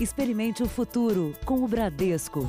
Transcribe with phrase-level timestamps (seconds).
[0.00, 2.48] Experimente o futuro com o Bradesco.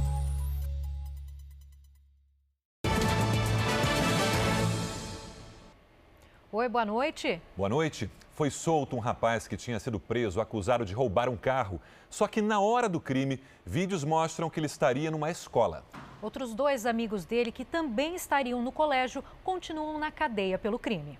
[6.51, 7.41] Oi, boa noite.
[7.57, 8.07] Boa noite.
[8.35, 11.81] Foi solto um rapaz que tinha sido preso acusado de roubar um carro.
[12.07, 15.83] Só que na hora do crime, vídeos mostram que ele estaria numa escola.
[16.21, 21.17] Outros dois amigos dele, que também estariam no colégio, continuam na cadeia pelo crime.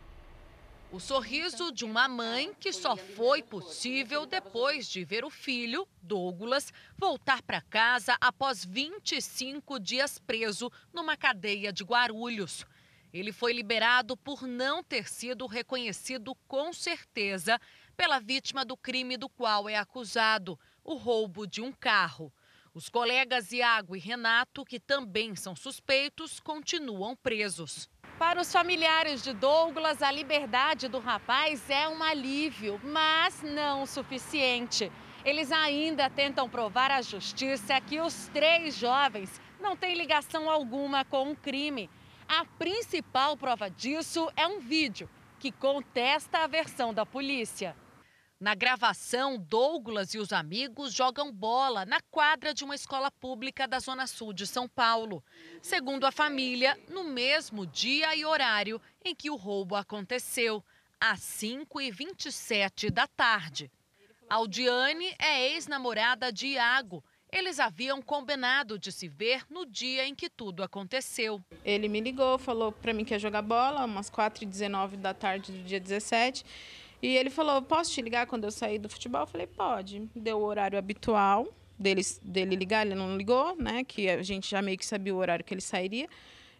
[0.92, 6.74] O sorriso de uma mãe que só foi possível depois de ver o filho, Douglas,
[6.98, 12.66] voltar para casa após 25 dias preso numa cadeia de Guarulhos.
[13.14, 17.62] Ele foi liberado por não ter sido reconhecido com certeza
[17.96, 22.34] pela vítima do crime do qual é acusado, o roubo de um carro.
[22.74, 27.88] Os colegas Iago e Renato, que também são suspeitos, continuam presos.
[28.20, 33.88] Para os familiares de Douglas, a liberdade do rapaz é um alívio, mas não o
[33.88, 34.92] suficiente.
[35.26, 41.32] Eles ainda tentam provar à justiça que os três jovens não têm ligação alguma com
[41.32, 41.90] o crime
[42.30, 47.76] a principal prova disso é um vídeo que contesta a versão da polícia.
[48.40, 53.80] Na gravação, Douglas e os amigos jogam bola na quadra de uma escola pública da
[53.80, 55.22] Zona Sul de São Paulo.
[55.62, 60.64] Segundo a família, no mesmo dia e horário em que o roubo aconteceu,
[60.98, 63.70] às 5h27 da tarde.
[64.30, 70.30] Aldiane é ex-namorada de Iago eles haviam combinado de se ver no dia em que
[70.30, 71.40] tudo aconteceu.
[71.64, 75.64] Ele me ligou, falou para mim que ia jogar bola, umas 4h19 da tarde do
[75.64, 76.44] dia 17.
[77.02, 79.22] E ele falou: Posso te ligar quando eu sair do futebol?
[79.22, 80.10] Eu falei: Pode.
[80.16, 81.48] Deu o horário habitual
[81.80, 83.84] dele, dele ligar, ele não ligou, né?
[83.84, 86.10] Que a gente já meio que sabia o horário que ele sairia.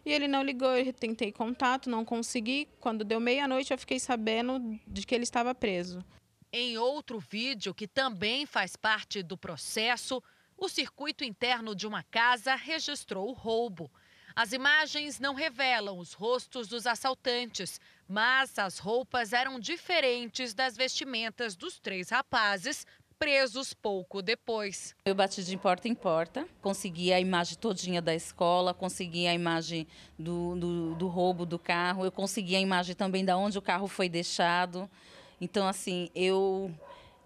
[0.04, 2.66] E ele não ligou, eu tentei contato, não consegui.
[2.80, 6.02] Quando deu meia-noite, eu fiquei sabendo de que ele estava preso.
[6.50, 10.22] Em outro vídeo, que também faz parte do processo,
[10.56, 13.90] o circuito interno de uma casa registrou o roubo.
[14.42, 17.78] As imagens não revelam os rostos dos assaltantes,
[18.08, 22.86] mas as roupas eram diferentes das vestimentas dos três rapazes
[23.18, 24.96] presos pouco depois.
[25.04, 29.86] Eu bati de porta em porta, consegui a imagem todinha da escola, consegui a imagem
[30.18, 33.88] do, do, do roubo do carro, eu consegui a imagem também da onde o carro
[33.88, 34.90] foi deixado.
[35.38, 36.74] Então, assim, eu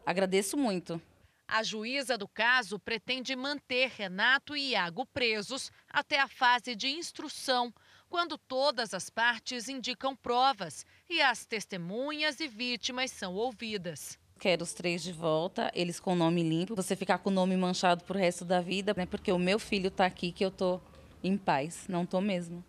[0.05, 1.01] agradeço muito
[1.47, 7.73] a juíza do caso pretende manter Renato e Iago presos até a fase de instrução,
[8.09, 14.19] quando todas as partes indicam provas e as testemunhas e vítimas são ouvidas.
[14.39, 16.75] Quero os três de volta, eles com nome limpo.
[16.75, 19.07] Você ficar com o nome manchado pro resto da vida, né?
[19.07, 20.81] Porque o meu filho está aqui que eu tô
[21.23, 22.65] em paz, não tô mesmo.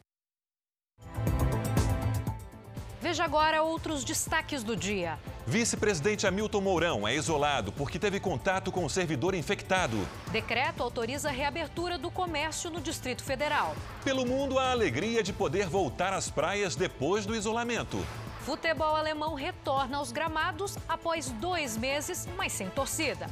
[3.06, 5.20] Veja agora outros destaques do dia.
[5.46, 9.96] Vice-presidente Hamilton Mourão é isolado porque teve contato com o servidor infectado.
[10.32, 13.76] Decreto autoriza a reabertura do comércio no Distrito Federal.
[14.04, 18.04] Pelo mundo, a alegria de poder voltar às praias depois do isolamento.
[18.42, 23.30] Futebol alemão retorna aos gramados após dois meses, mas sem torcida.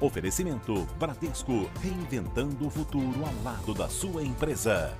[0.00, 4.96] Oferecimento Bradesco, reinventando o futuro ao lado da sua empresa.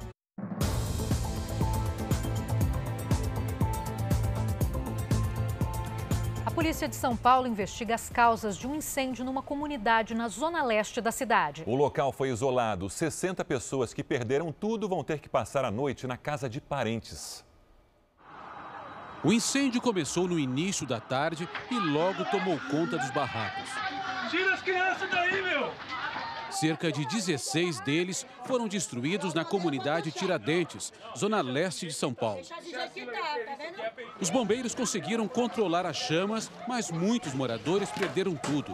[6.44, 10.64] A polícia de São Paulo investiga as causas de um incêndio numa comunidade na zona
[10.64, 11.62] leste da cidade.
[11.64, 12.91] O local foi isolado.
[12.91, 17.44] 60 pessoas que perderam tudo vão ter que passar a noite na casa de parentes.
[19.22, 23.97] O incêndio começou no início da tarde e logo tomou conta dos barracos.
[24.31, 25.72] Tira as crianças daí, meu!
[26.50, 32.43] Cerca de 16 deles foram destruídos na comunidade Tiradentes, zona leste de São Paulo.
[34.21, 38.72] Os bombeiros conseguiram controlar as chamas, mas muitos moradores perderam tudo.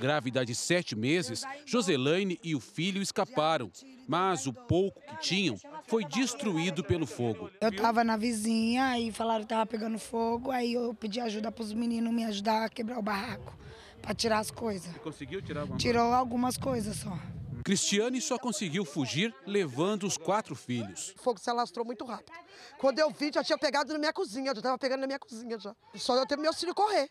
[0.00, 3.70] Grávida de sete meses, Joselaine e o filho escaparam,
[4.08, 5.56] mas o pouco que tinham
[5.86, 7.50] foi destruído pelo fogo.
[7.60, 11.62] Eu estava na vizinha e falaram que estava pegando fogo, aí eu pedi ajuda para
[11.62, 13.60] os meninos me ajudar a quebrar o barraco
[14.00, 14.94] para tirar as coisas.
[14.98, 16.16] Conseguiu tirar alguma Tirou coisa?
[16.16, 17.18] algumas coisas só.
[17.64, 21.14] Cristiane só conseguiu fugir levando os quatro filhos.
[21.18, 22.32] O fogo se alastrou muito rápido.
[22.78, 25.58] Quando eu vi, já tinha pegado na minha cozinha, já estava pegando na minha cozinha
[25.58, 25.74] já.
[25.94, 27.10] Só eu ter meu filho correr.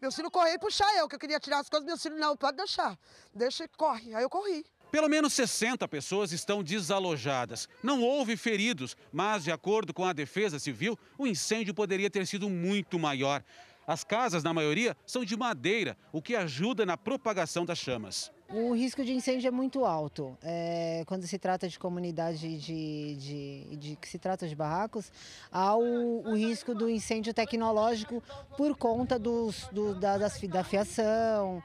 [0.00, 2.34] Meu filho correr e puxar eu, que eu queria tirar as coisas, meu filho não,
[2.34, 2.98] pode deixar.
[3.34, 4.14] Deixa e corre.
[4.14, 4.64] Aí eu corri.
[4.90, 7.68] Pelo menos 60 pessoas estão desalojadas.
[7.82, 12.48] Não houve feridos, mas, de acordo com a Defesa Civil, o incêndio poderia ter sido
[12.48, 13.44] muito maior.
[13.90, 18.30] As casas, na maioria, são de madeira, o que ajuda na propagação das chamas.
[18.48, 20.38] O risco de incêndio é muito alto.
[20.44, 25.10] É, quando se trata de comunidade de, de, de, que se trata de barracos,
[25.50, 28.22] há o, o risco do incêndio tecnológico
[28.56, 31.60] por conta dos, do, da, das, da fiação,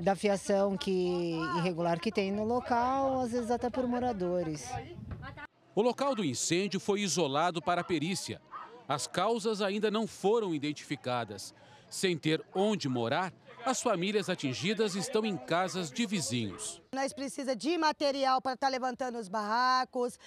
[0.00, 4.66] da fiação que, irregular que tem no local, às vezes até por moradores.
[5.74, 8.40] O local do incêndio foi isolado para a perícia.
[8.88, 11.54] As causas ainda não foram identificadas.
[11.90, 13.34] Sem ter onde morar,
[13.66, 16.80] as famílias atingidas estão em casas de vizinhos.
[16.94, 20.18] Nós precisamos de material para estar tá levantando os barracos,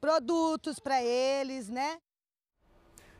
[0.00, 1.98] produtos para eles, né?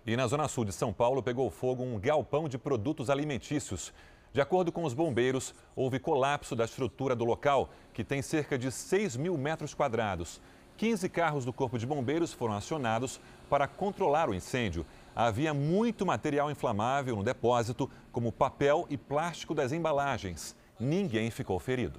[0.07, 3.93] E na zona sul de São Paulo pegou fogo um galpão de produtos alimentícios.
[4.33, 8.71] De acordo com os bombeiros, houve colapso da estrutura do local, que tem cerca de
[8.71, 10.41] 6 mil metros quadrados.
[10.77, 14.85] 15 carros do Corpo de Bombeiros foram acionados para controlar o incêndio
[15.17, 20.55] havia muito material inflamável no depósito, como papel e plástico das embalagens.
[20.79, 21.99] Ninguém ficou ferido.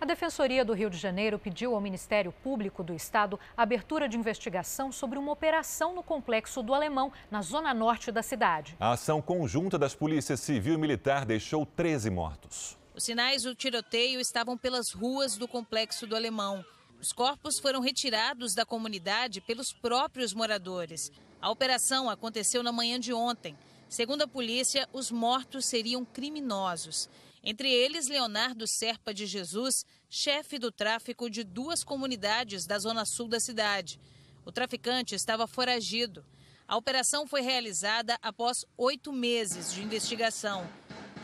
[0.00, 4.90] A Defensoria do Rio de Janeiro pediu ao Ministério Público do Estado abertura de investigação
[4.90, 8.74] sobre uma operação no complexo do Alemão, na zona norte da cidade.
[8.80, 12.78] A ação conjunta das polícias civil e militar deixou 13 mortos.
[12.94, 16.64] Os sinais do tiroteio estavam pelas ruas do complexo do Alemão.
[17.00, 21.10] Os corpos foram retirados da comunidade pelos próprios moradores.
[21.40, 23.56] A operação aconteceu na manhã de ontem.
[23.88, 27.08] Segundo a polícia, os mortos seriam criminosos.
[27.42, 33.28] Entre eles, Leonardo Serpa de Jesus, chefe do tráfico de duas comunidades da zona sul
[33.28, 33.98] da cidade.
[34.44, 36.22] O traficante estava foragido.
[36.68, 40.68] A operação foi realizada após oito meses de investigação.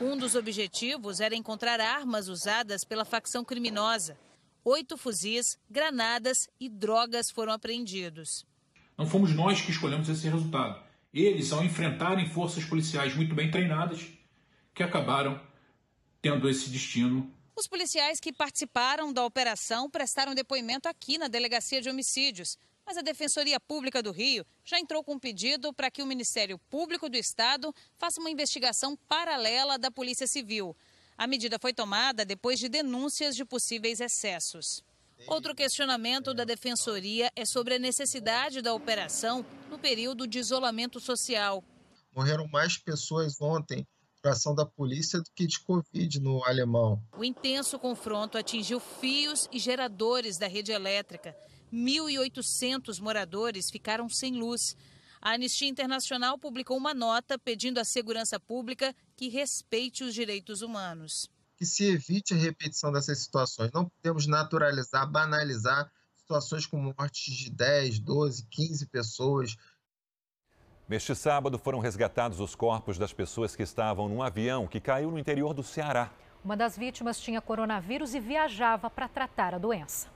[0.01, 4.17] Um dos objetivos era encontrar armas usadas pela facção criminosa.
[4.69, 8.45] Oito fuzis, granadas e drogas foram apreendidos.
[8.99, 10.83] Não fomos nós que escolhemos esse resultado.
[11.15, 14.09] Eles, ao enfrentarem forças policiais muito bem treinadas,
[14.75, 15.41] que acabaram
[16.21, 17.33] tendo esse destino.
[17.55, 22.59] Os policiais que participaram da operação prestaram depoimento aqui na Delegacia de Homicídios.
[22.85, 26.59] Mas a Defensoria Pública do Rio já entrou com um pedido para que o Ministério
[26.69, 30.77] Público do Estado faça uma investigação paralela da Polícia Civil.
[31.19, 34.85] A medida foi tomada depois de denúncias de possíveis excessos.
[35.27, 41.65] Outro questionamento da Defensoria é sobre a necessidade da operação no período de isolamento social.
[42.15, 43.87] Morreram mais pessoas ontem
[44.23, 47.03] por ação da polícia do que de Covid no alemão.
[47.17, 51.35] O intenso confronto atingiu fios e geradores da rede elétrica.
[51.73, 54.77] 1.800 moradores ficaram sem luz.
[55.27, 61.29] A Anistia Internacional publicou uma nota pedindo à segurança pública que respeite os direitos humanos
[61.57, 63.73] que se evite a repetição dessas situações.
[63.73, 69.57] Não podemos naturalizar, banalizar situações como mortes de 10, 12, 15 pessoas.
[70.89, 75.19] Neste sábado foram resgatados os corpos das pessoas que estavam num avião que caiu no
[75.19, 76.13] interior do Ceará.
[76.45, 80.15] Uma das vítimas tinha coronavírus e viajava para tratar a doença.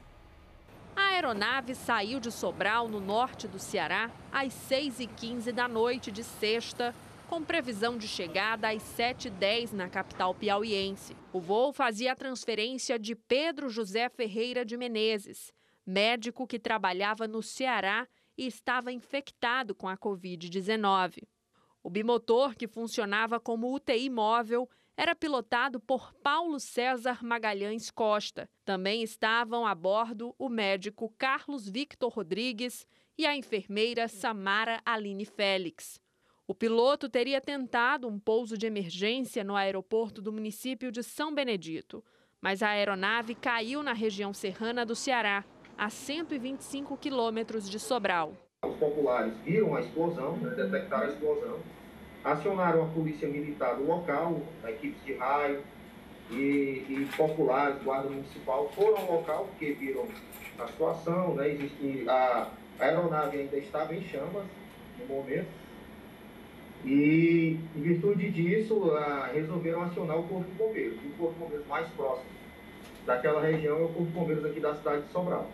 [0.97, 6.95] A aeronave saiu de Sobral, no norte do Ceará, às 6h15 da noite de sexta
[7.31, 11.17] com previsão de chegada às 7h10 na capital piauiense.
[11.33, 15.53] O voo fazia a transferência de Pedro José Ferreira de Menezes,
[15.87, 21.23] médico que trabalhava no Ceará e estava infectado com a Covid-19.
[21.85, 28.49] O bimotor, que funcionava como UTI móvel, era pilotado por Paulo César Magalhães Costa.
[28.65, 36.01] Também estavam a bordo o médico Carlos Victor Rodrigues e a enfermeira Samara Aline Félix.
[36.47, 42.05] O piloto teria tentado um pouso de emergência no aeroporto do município de São Benedito,
[42.41, 45.45] mas a aeronave caiu na região serrana do Ceará,
[45.79, 48.35] a 125 quilômetros de Sobral.
[48.67, 51.61] Os populares viram a explosão, né, detectaram a explosão,
[52.25, 55.63] acionaram a polícia militar do local, equipes de raio
[56.31, 60.07] e, e populares, guarda municipal, foram ao local porque viram
[60.59, 62.49] a situação, né, existe, a,
[62.79, 64.45] a aeronave ainda estava em chamas
[64.99, 65.49] no momento,
[66.85, 68.91] e, em virtude disso,
[69.35, 70.99] resolveram acionar o Corpo de Bombeiros.
[71.05, 72.31] o Corpo de Bombeiros mais próximo
[73.05, 75.51] daquela região é o Corpo de Bombeiros aqui da cidade de Sobral.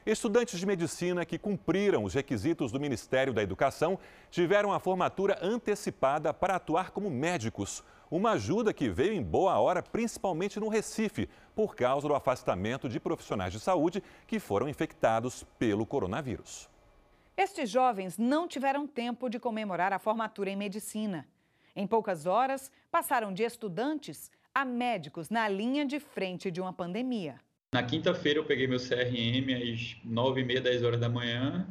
[0.05, 3.97] Estudantes de medicina que cumpriram os requisitos do Ministério da Educação
[4.29, 7.81] tiveram a formatura antecipada para atuar como médicos.
[8.11, 12.99] Uma ajuda que veio em boa hora, principalmente no Recife, por causa do afastamento de
[12.99, 16.69] profissionais de saúde que foram infectados pelo coronavírus.
[17.37, 21.25] Estes jovens não tiveram tempo de comemorar a formatura em medicina.
[21.73, 27.39] Em poucas horas, passaram de estudantes a médicos na linha de frente de uma pandemia.
[27.73, 31.67] Na quinta-feira eu peguei meu CRM às 9 e meia, 10 horas da manhã.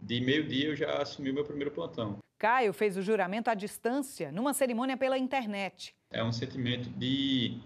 [0.00, 2.18] De meio-dia eu já assumi meu primeiro plantão.
[2.38, 5.94] Caio fez o juramento à distância, numa cerimônia pela internet.
[6.10, 7.60] É um sentimento de.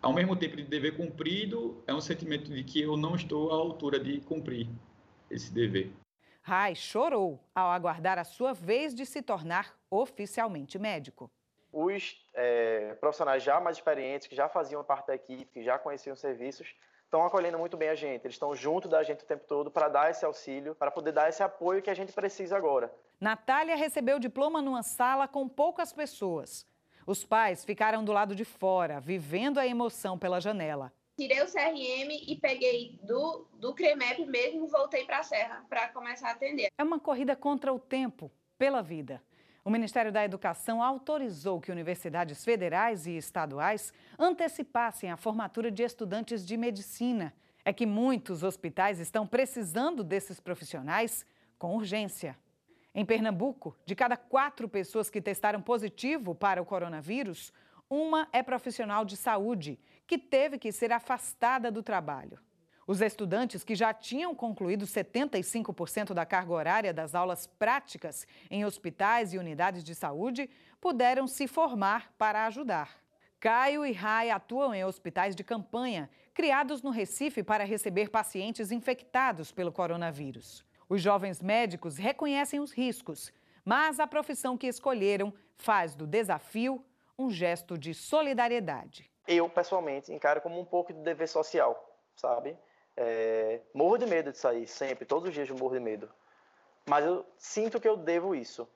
[0.00, 3.54] Ao mesmo tempo de dever cumprido, é um sentimento de que eu não estou à
[3.54, 4.68] altura de cumprir
[5.30, 5.90] esse dever.
[6.42, 11.30] Rai chorou ao aguardar a sua vez de se tornar oficialmente médico.
[11.76, 16.14] Os é, profissionais já mais experientes, que já faziam parte da equipe, que já conheciam
[16.14, 16.72] os serviços,
[17.04, 18.24] estão acolhendo muito bem a gente.
[18.24, 21.28] Eles estão junto da gente o tempo todo para dar esse auxílio, para poder dar
[21.28, 22.94] esse apoio que a gente precisa agora.
[23.20, 26.64] Natália recebeu o diploma numa sala com poucas pessoas.
[27.04, 30.92] Os pais ficaram do lado de fora, vivendo a emoção pela janela.
[31.16, 36.28] Tirei o CRM e peguei do, do CREMEP mesmo, voltei para a Serra para começar
[36.28, 36.68] a atender.
[36.78, 39.20] É uma corrida contra o tempo, pela vida.
[39.64, 46.44] O Ministério da Educação autorizou que universidades federais e estaduais antecipassem a formatura de estudantes
[46.44, 47.32] de medicina.
[47.64, 51.24] É que muitos hospitais estão precisando desses profissionais
[51.58, 52.38] com urgência.
[52.94, 57.50] Em Pernambuco, de cada quatro pessoas que testaram positivo para o coronavírus,
[57.88, 62.38] uma é profissional de saúde, que teve que ser afastada do trabalho.
[62.86, 69.32] Os estudantes que já tinham concluído 75% da carga horária das aulas práticas em hospitais
[69.32, 70.50] e unidades de saúde
[70.80, 73.02] puderam se formar para ajudar.
[73.40, 79.50] Caio e Rai atuam em hospitais de campanha, criados no Recife para receber pacientes infectados
[79.50, 80.64] pelo coronavírus.
[80.88, 83.32] Os jovens médicos reconhecem os riscos,
[83.64, 86.84] mas a profissão que escolheram faz do desafio
[87.18, 89.10] um gesto de solidariedade.
[89.26, 91.82] Eu, pessoalmente, encaro como um pouco de dever social,
[92.14, 92.56] sabe?
[92.96, 96.08] É, morro de medo de sair, sempre, todos os dias eu morro de medo.
[96.86, 98.68] Mas eu sinto que eu devo isso.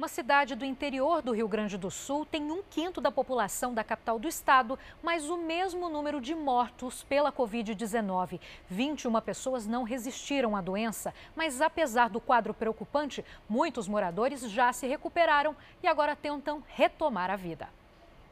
[0.00, 3.84] Uma cidade do interior do Rio Grande do Sul tem um quinto da população da
[3.84, 8.40] capital do estado, mas o mesmo número de mortos pela Covid-19.
[8.66, 14.86] 21 pessoas não resistiram à doença, mas apesar do quadro preocupante, muitos moradores já se
[14.86, 17.68] recuperaram e agora tentam retomar a vida.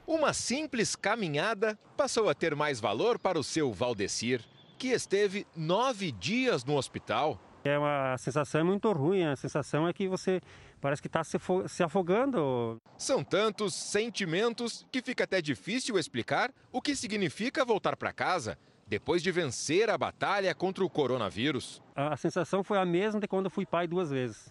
[0.09, 4.43] Uma simples caminhada passou a ter mais valor para o seu Valdecir,
[4.79, 7.39] que esteve nove dias no hospital.
[7.63, 10.41] É uma sensação muito ruim, a sensação é que você
[10.81, 12.81] parece que está se afogando.
[12.97, 19.23] São tantos sentimentos que fica até difícil explicar o que significa voltar para casa depois
[19.23, 21.83] de vencer a batalha contra o coronavírus.
[21.95, 24.51] A sensação foi a mesma de quando fui pai duas vezes.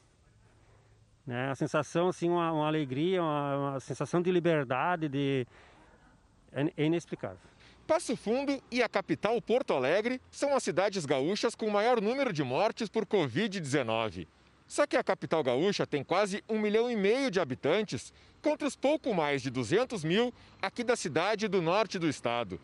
[1.27, 1.51] Né?
[1.51, 5.45] A sensação, assim, uma, uma alegria, uma, uma, sensação de liberdade, de...
[6.53, 7.37] é, é inexplicável.
[7.85, 12.43] Passo Fundo e a capital Porto Alegre são as cidades gaúchas com maior número de
[12.43, 14.25] mortes por Covid-19.
[14.65, 18.75] Só que a capital gaúcha tem quase um milhão e meio de habitantes, contra os
[18.75, 22.59] pouco mais de 200 mil aqui da cidade do norte do estado.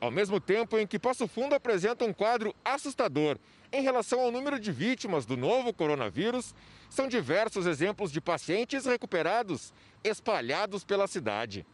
[0.00, 3.36] Ao mesmo tempo em que Passo Fundo apresenta um quadro assustador
[3.72, 6.54] em relação ao número de vítimas do novo coronavírus,
[6.88, 9.74] são diversos exemplos de pacientes recuperados
[10.04, 11.66] espalhados pela cidade.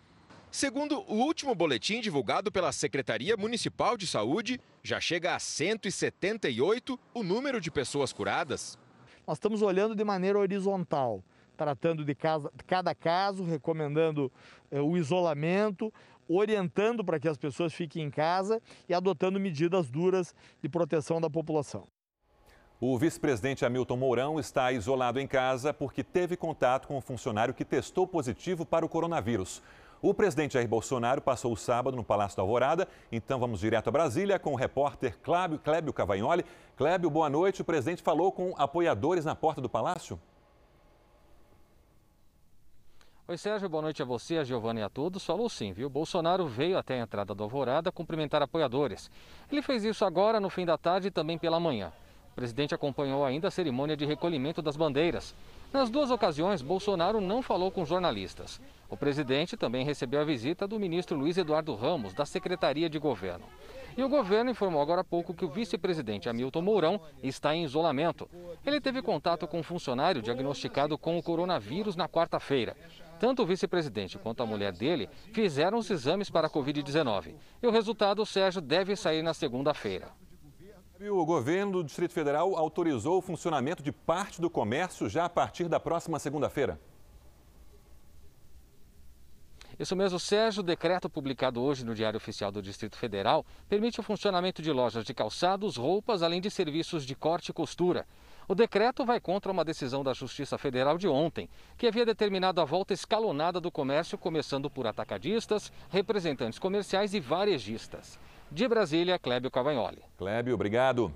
[0.51, 7.23] Segundo o último boletim divulgado pela Secretaria Municipal de Saúde, já chega a 178 o
[7.23, 8.79] número de pessoas curadas.
[9.27, 11.23] Nós estamos olhando de maneira horizontal,
[11.57, 12.17] tratando de
[12.67, 14.31] cada caso, recomendando
[14.71, 15.93] eh, o isolamento,
[16.29, 21.29] orientando para que as pessoas fiquem em casa e adotando medidas duras de proteção da
[21.29, 21.87] população.
[22.81, 27.65] O vice-presidente Hamilton Mourão está isolado em casa porque teve contato com um funcionário que
[27.65, 29.63] testou positivo para o coronavírus.
[30.03, 32.87] O presidente Jair Bolsonaro passou o sábado no Palácio da Alvorada.
[33.11, 36.45] Então vamos direto a Brasília com o repórter Clébio, Cavagnoli.
[36.77, 37.63] Clébio, boa noite.
[37.63, 40.21] O presidente falou com apoiadores na porta do palácio?
[43.27, 45.25] Oi, Sérgio, boa noite a você, a Giovana e a todos.
[45.25, 45.89] Falou sim, viu?
[45.89, 49.11] Bolsonaro veio até a entrada do Alvorada cumprimentar apoiadores.
[49.51, 51.91] Ele fez isso agora, no fim da tarde e também pela manhã.
[52.33, 55.35] O presidente acompanhou ainda a cerimônia de recolhimento das bandeiras.
[55.73, 58.61] Nas duas ocasiões, Bolsonaro não falou com jornalistas.
[58.91, 63.47] O presidente também recebeu a visita do ministro Luiz Eduardo Ramos, da Secretaria de Governo.
[63.97, 68.29] E o governo informou agora há pouco que o vice-presidente Hamilton Mourão está em isolamento.
[68.67, 72.77] Ele teve contato com um funcionário diagnosticado com o coronavírus na quarta-feira.
[73.19, 77.35] Tanto o vice-presidente quanto a mulher dele fizeram os exames para a Covid-19.
[77.63, 80.09] E o resultado, Sérgio, deve sair na segunda-feira.
[81.01, 85.69] O governo do Distrito Federal autorizou o funcionamento de parte do comércio já a partir
[85.69, 86.81] da próxima segunda-feira.
[89.79, 90.61] Isso mesmo, Sérgio.
[90.61, 95.05] O decreto publicado hoje no Diário Oficial do Distrito Federal permite o funcionamento de lojas
[95.05, 98.07] de calçados, roupas, além de serviços de corte e costura.
[98.47, 101.49] O decreto vai contra uma decisão da Justiça Federal de ontem,
[101.79, 108.19] que havia determinado a volta escalonada do comércio, começando por atacadistas, representantes comerciais e varejistas.
[108.51, 110.03] De Brasília, Clébio Cavagnoli.
[110.19, 111.11] Clébio, obrigado.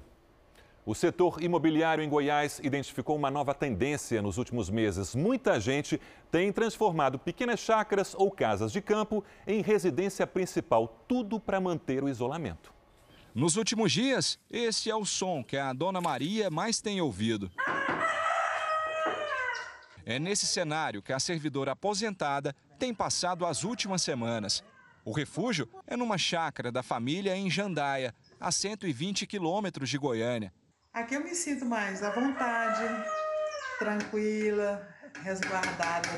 [0.86, 5.14] O setor imobiliário em Goiás identificou uma nova tendência nos últimos meses.
[5.14, 11.60] Muita gente tem transformado pequenas chácaras ou casas de campo em residência principal, tudo para
[11.60, 12.77] manter o isolamento.
[13.34, 17.50] Nos últimos dias, esse é o som que a dona Maria mais tem ouvido.
[20.04, 24.64] É nesse cenário que a servidora aposentada tem passado as últimas semanas.
[25.04, 30.52] O refúgio é numa chácara da família em Jandaia, a 120 quilômetros de Goiânia.
[30.92, 32.82] Aqui eu me sinto mais à vontade,
[33.78, 34.88] tranquila,
[35.22, 36.08] resguardada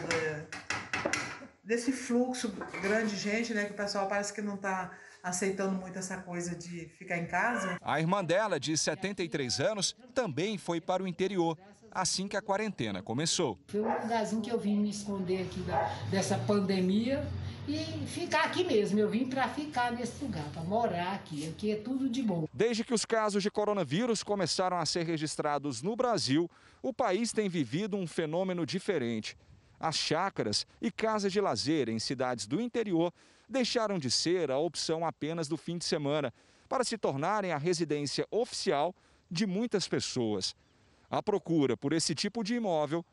[1.64, 2.49] desse fluxo
[2.81, 3.64] grande de gente, né?
[3.64, 4.90] Que o pessoal parece que não está
[5.23, 7.79] aceitando muito essa coisa de ficar em casa.
[7.81, 11.57] A irmã dela, de 73 anos, também foi para o interior
[11.91, 13.59] assim que a quarentena começou.
[13.69, 17.26] Foi um lugarzinho que eu vim me esconder aqui da, dessa pandemia
[17.67, 18.99] e ficar aqui mesmo.
[18.99, 21.49] Eu vim para ficar nesse lugar, para morar aqui.
[21.49, 22.47] Aqui é tudo de bom.
[22.52, 26.49] Desde que os casos de coronavírus começaram a ser registrados no Brasil,
[26.83, 29.37] o país tem vivido um fenômeno diferente.
[29.78, 33.13] As chácaras e casas de lazer em cidades do interior
[33.50, 36.32] deixaram de ser a opção apenas do fim de semana
[36.69, 38.95] para se tornarem a residência oficial
[39.30, 40.54] de muitas pessoas.
[41.10, 43.04] A procura por esse tipo de imóvel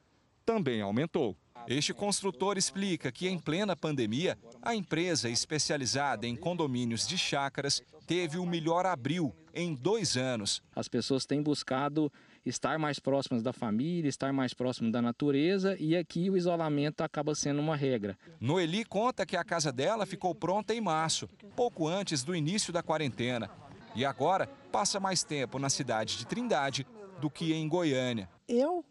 [0.45, 1.35] também aumentou.
[1.67, 8.37] Este construtor explica que, em plena pandemia, a empresa especializada em condomínios de chácaras teve
[8.37, 10.61] o melhor abril em dois anos.
[10.73, 12.11] As pessoas têm buscado
[12.47, 17.35] estar mais próximas da família, estar mais próximo da natureza e aqui o isolamento acaba
[17.35, 18.17] sendo uma regra.
[18.39, 22.83] Noeli conta que a casa dela ficou pronta em março, pouco antes do início da
[22.83, 23.49] quarentena.
[23.95, 26.85] E agora passa mais tempo na cidade de Trindade
[27.19, 28.29] do que em Goiânia.
[28.47, 28.85] Eu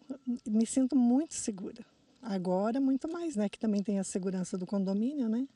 [0.47, 1.85] me sinto muito segura.
[2.23, 3.49] Agora, muito mais, né?
[3.49, 5.47] Que também tem a segurança do condomínio, né?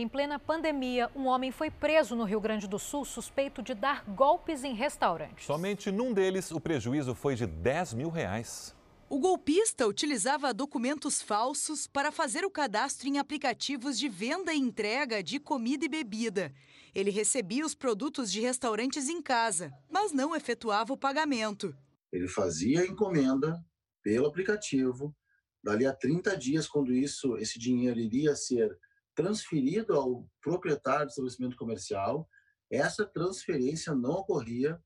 [0.00, 4.04] Em plena pandemia, um homem foi preso no Rio Grande do Sul suspeito de dar
[4.04, 5.44] golpes em restaurantes.
[5.44, 8.76] Somente num deles, o prejuízo foi de 10 mil reais.
[9.10, 15.20] O golpista utilizava documentos falsos para fazer o cadastro em aplicativos de venda e entrega
[15.20, 16.54] de comida e bebida.
[16.94, 21.74] Ele recebia os produtos de restaurantes em casa, mas não efetuava o pagamento.
[22.12, 23.60] Ele fazia a encomenda
[24.00, 25.12] pelo aplicativo,
[25.60, 28.78] dali a 30 dias, quando isso, esse dinheiro iria ser
[29.18, 32.28] transferido ao proprietário do estabelecimento comercial,
[32.70, 34.80] essa transferência não ocorria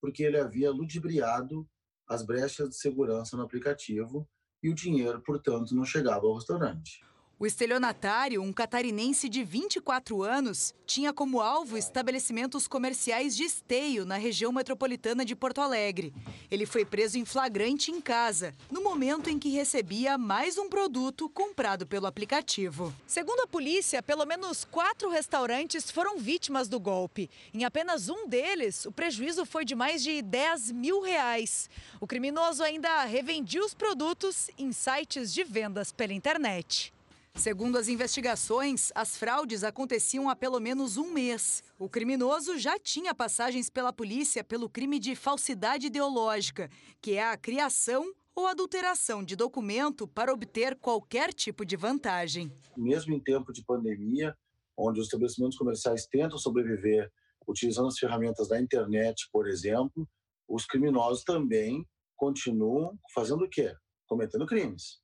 [0.00, 1.68] porque ele havia ludibriado
[2.06, 4.28] as brechas de segurança no aplicativo
[4.62, 7.04] e o dinheiro, portanto, não chegava ao restaurante.
[7.42, 14.16] O estelionatário, um catarinense de 24 anos, tinha como alvo estabelecimentos comerciais de esteio na
[14.16, 16.14] região metropolitana de Porto Alegre.
[16.48, 21.28] Ele foi preso em flagrante em casa, no momento em que recebia mais um produto
[21.28, 22.94] comprado pelo aplicativo.
[23.08, 27.28] Segundo a polícia, pelo menos quatro restaurantes foram vítimas do golpe.
[27.52, 31.68] Em apenas um deles, o prejuízo foi de mais de 10 mil reais.
[32.00, 36.92] O criminoso ainda revendia os produtos em sites de vendas pela internet.
[37.42, 41.60] Segundo as investigações, as fraudes aconteciam há pelo menos um mês.
[41.76, 47.36] O criminoso já tinha passagens pela polícia pelo crime de falsidade ideológica, que é a
[47.36, 52.52] criação ou adulteração de documento para obter qualquer tipo de vantagem.
[52.76, 54.36] Mesmo em tempo de pandemia,
[54.76, 57.10] onde os estabelecimentos comerciais tentam sobreviver
[57.48, 60.08] utilizando as ferramentas da internet, por exemplo,
[60.46, 63.74] os criminosos também continuam fazendo o quê?
[64.06, 65.01] Cometendo crimes.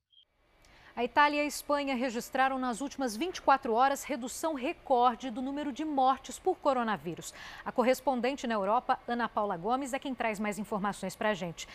[0.99, 5.85] A Itália e a Espanha registraram nas últimas 24 horas redução recorde do número de
[5.85, 7.33] mortes por coronavírus.
[7.65, 11.69] A correspondente na Europa, Ana Paula Gomes, é quem traz mais informações para a gente.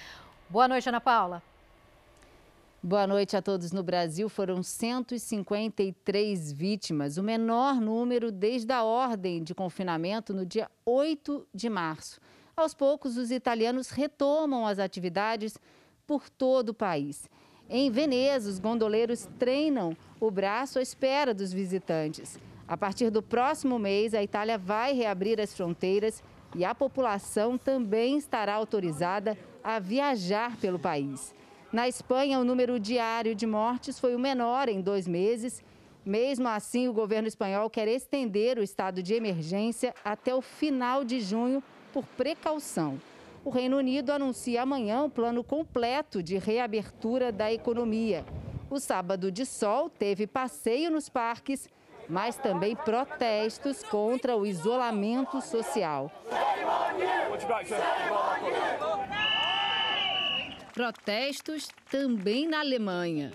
[0.50, 1.42] Boa noite, Ana Paula.
[2.84, 4.28] Boa noite a todos no Brasil.
[4.28, 11.70] Foram 153 vítimas, o menor número desde a ordem de confinamento no dia 8 de
[11.70, 12.20] março.
[12.58, 15.58] Aos poucos, os italianos retomam as atividades
[16.06, 17.30] por todo o país.
[17.76, 22.38] Em Veneza, os gondoleiros treinam o braço à espera dos visitantes.
[22.68, 26.24] A partir do próximo mês, a Itália vai reabrir as fronteiras
[26.56, 31.34] e a população também estará autorizada a viajar pelo país.
[31.72, 35.64] Na Espanha, o número diário de mortes foi o menor em dois meses.
[36.06, 41.20] Mesmo assim, o governo espanhol quer estender o estado de emergência até o final de
[41.22, 43.00] junho por precaução.
[43.46, 48.24] O Reino Unido anuncia amanhã um plano completo de reabertura da economia.
[48.70, 51.68] O sábado de sol teve passeio nos parques,
[52.08, 56.10] mas também protestos contra o isolamento social.
[60.74, 63.34] Protestos também na Alemanha.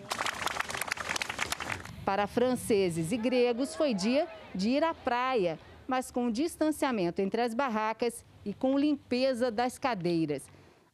[2.04, 7.52] Para franceses e gregos, foi dia de ir à praia, mas com distanciamento entre as
[7.52, 10.44] barracas e com limpeza das cadeiras.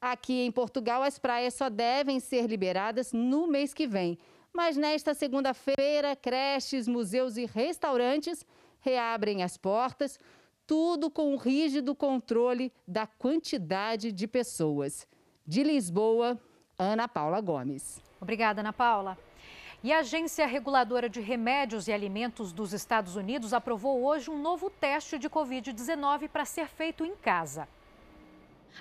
[0.01, 4.19] Aqui em Portugal, as praias só devem ser liberadas no mês que vem.
[4.53, 8.45] Mas nesta segunda-feira, creches, museus e restaurantes
[8.81, 10.19] reabrem as portas,
[10.67, 15.07] tudo com um rígido controle da quantidade de pessoas.
[15.47, 16.39] De Lisboa,
[16.79, 18.01] Ana Paula Gomes.
[18.21, 19.19] Obrigada, Ana Paula.
[19.85, 24.71] E a Agência Reguladora de Remédios e Alimentos dos Estados Unidos aprovou hoje um novo
[24.71, 27.69] teste de Covid-19 para ser feito em casa.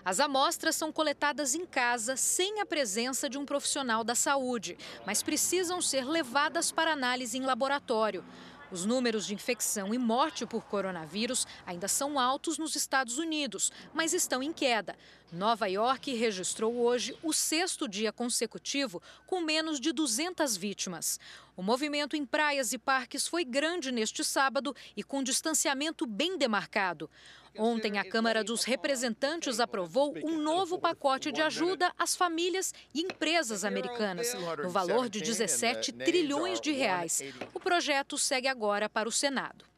[0.06, 5.22] As amostras são coletadas em casa sem a presença de um profissional da saúde, mas
[5.22, 8.24] precisam ser levadas para análise em laboratório.
[8.72, 14.14] Os números de infecção e morte por coronavírus ainda são altos nos Estados Unidos, mas
[14.14, 14.96] estão em queda.
[15.34, 21.20] Nova York registrou hoje o sexto dia consecutivo com menos de 200 vítimas.
[21.58, 27.10] O movimento em praias e parques foi grande neste sábado e com distanciamento bem demarcado.
[27.58, 33.64] Ontem, a Câmara dos Representantes aprovou um novo pacote de ajuda às famílias e empresas
[33.64, 37.24] americanas, no valor de 17 trilhões de reais.
[37.56, 39.73] O projeto segue agora para o Senado.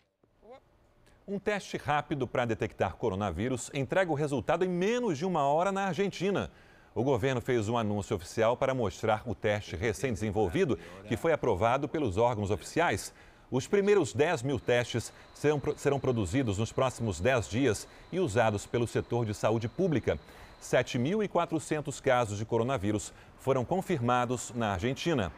[1.28, 5.86] Um teste rápido para detectar coronavírus entrega o resultado em menos de uma hora na
[5.86, 6.52] Argentina.
[6.94, 12.18] O governo fez um anúncio oficial para mostrar o teste recém-desenvolvido, que foi aprovado pelos
[12.18, 13.12] órgãos oficiais.
[13.50, 18.86] Os primeiros 10 mil testes serão, serão produzidos nos próximos 10 dias e usados pelo
[18.86, 20.20] setor de saúde pública.
[20.62, 25.32] 7.400 casos de coronavírus foram confirmados na Argentina.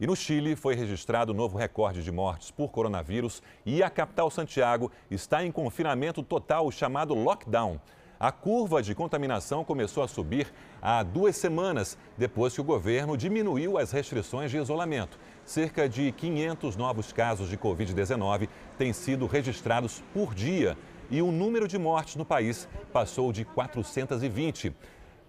[0.00, 4.92] E no Chile foi registrado novo recorde de mortes por coronavírus e a capital Santiago
[5.10, 7.80] está em confinamento total, chamado lockdown.
[8.20, 13.78] A curva de contaminação começou a subir há duas semanas, depois que o governo diminuiu
[13.78, 20.34] as restrições de isolamento cerca de 500 novos casos de Covid-19 têm sido registrados por
[20.34, 20.76] dia
[21.10, 24.74] e o número de mortes no país passou de 420.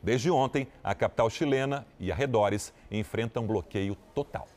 [0.04, 4.48] Desde ontem, a capital chilena e arredores enfrentam bloqueio total.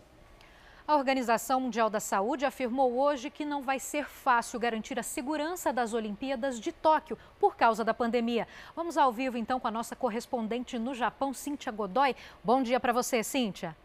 [0.87, 5.73] A Organização Mundial da Saúde afirmou hoje que não vai ser fácil garantir a segurança
[5.73, 8.49] das Olimpíadas de Tóquio por causa da pandemia.
[8.75, 12.17] Vamos ao vivo então com a nossa correspondente no Japão, Cíntia Godoy.
[12.43, 13.77] Bom dia para você, Cíntia.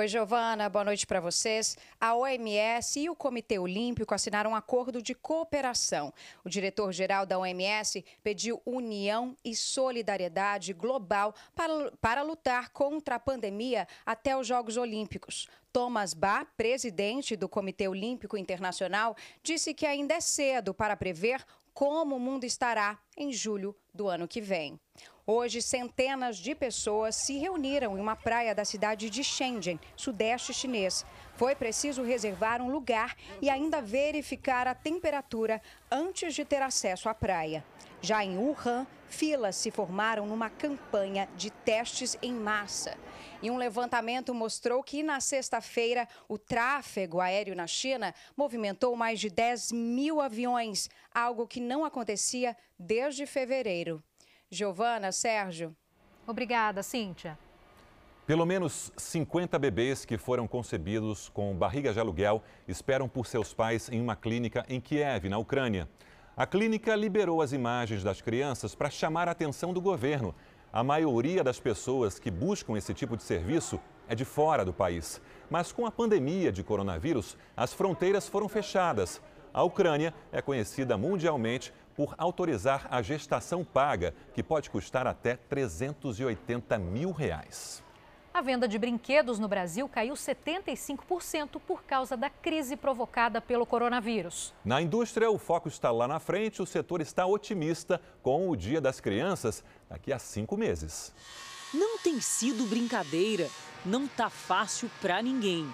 [0.00, 1.76] Oi, Giovana, boa noite para vocês.
[2.00, 6.14] A OMS e o Comitê Olímpico assinaram um acordo de cooperação.
[6.44, 13.88] O diretor-geral da OMS pediu união e solidariedade global para, para lutar contra a pandemia
[14.06, 15.48] até os Jogos Olímpicos.
[15.72, 22.14] Thomas Bach, presidente do Comitê Olímpico Internacional, disse que ainda é cedo para prever como
[22.14, 24.78] o mundo estará em julho do ano que vem.
[25.30, 31.04] Hoje, centenas de pessoas se reuniram em uma praia da cidade de Shenzhen, sudeste chinês.
[31.36, 35.60] Foi preciso reservar um lugar e ainda verificar a temperatura
[35.90, 37.62] antes de ter acesso à praia.
[38.00, 42.96] Já em Wuhan, filas se formaram numa campanha de testes em massa.
[43.42, 49.28] E um levantamento mostrou que na sexta-feira o tráfego aéreo na China movimentou mais de
[49.28, 54.02] 10 mil aviões, algo que não acontecia desde fevereiro.
[54.50, 55.76] Giovana, Sérgio.
[56.26, 57.38] Obrigada, Cíntia.
[58.26, 63.90] Pelo menos 50 bebês que foram concebidos com barriga de aluguel esperam por seus pais
[63.90, 65.86] em uma clínica em Kiev, na Ucrânia.
[66.34, 70.34] A clínica liberou as imagens das crianças para chamar a atenção do governo.
[70.72, 75.20] A maioria das pessoas que buscam esse tipo de serviço é de fora do país.
[75.50, 79.20] Mas com a pandemia de coronavírus, as fronteiras foram fechadas.
[79.52, 86.78] A Ucrânia é conhecida mundialmente por autorizar a gestação paga, que pode custar até 380
[86.78, 87.82] mil reais.
[88.32, 94.54] A venda de brinquedos no Brasil caiu 75% por causa da crise provocada pelo coronavírus.
[94.64, 96.62] Na indústria, o foco está lá na frente.
[96.62, 101.12] O setor está otimista com o Dia das Crianças daqui a cinco meses.
[101.74, 103.48] Não tem sido brincadeira,
[103.84, 105.68] não tá fácil para ninguém.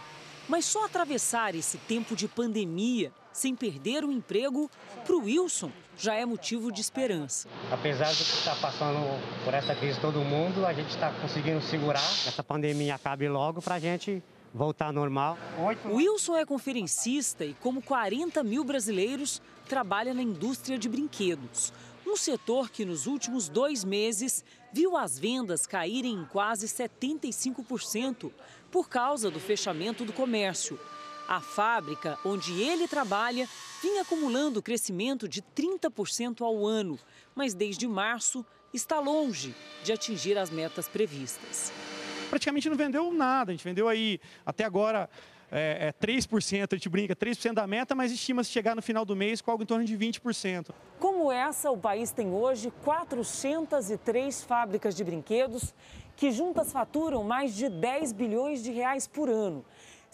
[0.48, 4.70] Mas só atravessar esse tempo de pandemia sem perder o emprego,
[5.04, 7.48] para o Wilson já é motivo de esperança.
[7.70, 8.98] Apesar de estar passando
[9.44, 12.02] por essa crise todo mundo, a gente está conseguindo segurar.
[12.26, 15.36] Essa pandemia acabe logo para a gente voltar ao normal.
[15.84, 21.72] O Wilson é conferencista e, como 40 mil brasileiros, trabalha na indústria de brinquedos.
[22.06, 28.30] Um setor que nos últimos dois meses viu as vendas caírem em quase 75%
[28.70, 30.78] por causa do fechamento do comércio.
[31.26, 33.48] A fábrica onde ele trabalha
[33.84, 36.98] vinha acumulando crescimento de 30% ao ano,
[37.34, 41.70] mas desde março está longe de atingir as metas previstas.
[42.30, 45.08] Praticamente não vendeu nada, a gente vendeu aí até agora
[45.52, 49.14] é, é 3%, a gente brinca, 3% da meta, mas estima-se chegar no final do
[49.14, 50.70] mês com algo em torno de 20%.
[50.98, 55.74] Como essa, o país tem hoje 403 fábricas de brinquedos
[56.16, 59.62] que juntas faturam mais de 10 bilhões de reais por ano.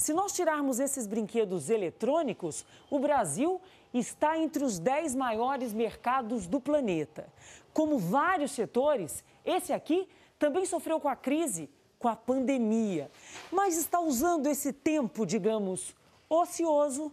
[0.00, 3.60] Se nós tirarmos esses brinquedos eletrônicos, o Brasil
[3.92, 7.28] está entre os 10 maiores mercados do planeta.
[7.70, 10.08] Como vários setores, esse aqui
[10.38, 13.10] também sofreu com a crise, com a pandemia,
[13.52, 15.94] mas está usando esse tempo, digamos,
[16.30, 17.12] ocioso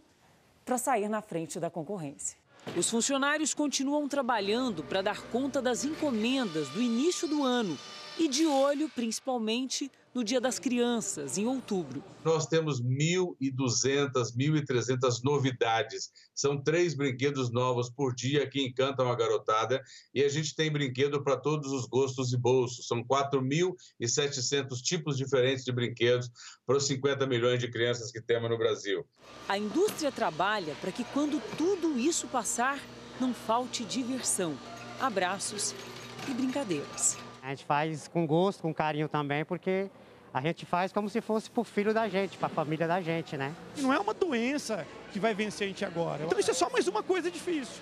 [0.63, 2.37] para sair na frente da concorrência.
[2.73, 7.77] Os funcionários continuam trabalhando para dar conta das encomendas do início do ano
[8.17, 12.03] e de olho, principalmente, no Dia das Crianças, em outubro.
[12.25, 16.11] Nós temos 1.200, 1.300 novidades.
[16.33, 19.79] São três brinquedos novos por dia que encantam a garotada
[20.15, 22.87] e a gente tem brinquedo para todos os gostos e bolsos.
[22.87, 26.31] São 4.700 tipos diferentes de brinquedos
[26.65, 29.05] para os 50 milhões de crianças que temos no Brasil.
[29.47, 32.79] A indústria trabalha para que quando tudo isso passar,
[33.21, 34.57] não falte diversão,
[34.99, 35.75] abraços
[36.27, 37.15] e brincadeiras.
[37.39, 39.91] A gente faz com gosto, com carinho também, porque
[40.33, 43.01] a gente faz como se fosse para o filho da gente, para a família da
[43.01, 43.53] gente, né?
[43.77, 46.25] Não é uma doença que vai vencer a gente agora.
[46.25, 47.81] Então isso é só mais uma coisa difícil.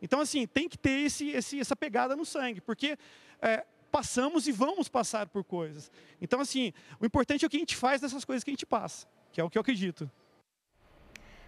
[0.00, 2.98] Então, assim, tem que ter esse, esse essa pegada no sangue, porque
[3.40, 5.90] é, passamos e vamos passar por coisas.
[6.20, 8.66] Então, assim, o importante é o que a gente faz dessas coisas que a gente
[8.66, 10.10] passa, que é o que eu acredito.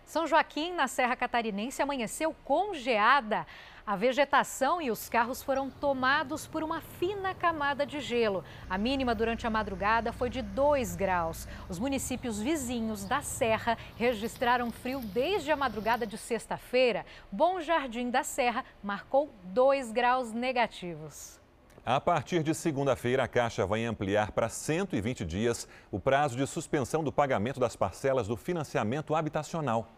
[0.05, 3.47] São Joaquim, na Serra Catarinense, amanheceu congeada.
[3.89, 8.45] A vegetação e os carros foram tomados por uma fina camada de gelo.
[8.69, 11.49] A mínima durante a madrugada foi de 2 graus.
[11.71, 17.07] Os municípios vizinhos da Serra registraram frio desde a madrugada de sexta-feira.
[17.33, 21.41] Bom Jardim da Serra marcou 2 graus negativos.
[21.83, 27.03] A partir de segunda-feira, a Caixa vai ampliar para 120 dias o prazo de suspensão
[27.03, 29.89] do pagamento das parcelas do financiamento habitacional.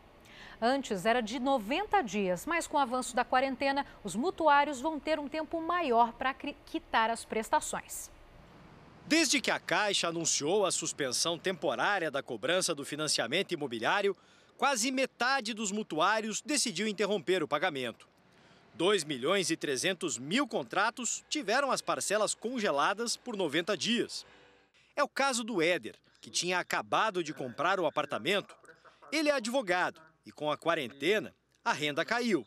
[0.63, 5.19] Antes era de 90 dias, mas com o avanço da quarentena, os mutuários vão ter
[5.19, 8.11] um tempo maior para quitar as prestações.
[9.07, 14.15] Desde que a Caixa anunciou a suspensão temporária da cobrança do financiamento imobiliário,
[14.59, 18.07] quase metade dos mutuários decidiu interromper o pagamento.
[18.75, 24.27] 2 milhões e 300 mil contratos tiveram as parcelas congeladas por 90 dias.
[24.95, 28.55] É o caso do Éder, que tinha acabado de comprar o apartamento.
[29.11, 32.47] Ele é advogado e com a quarentena, a renda caiu.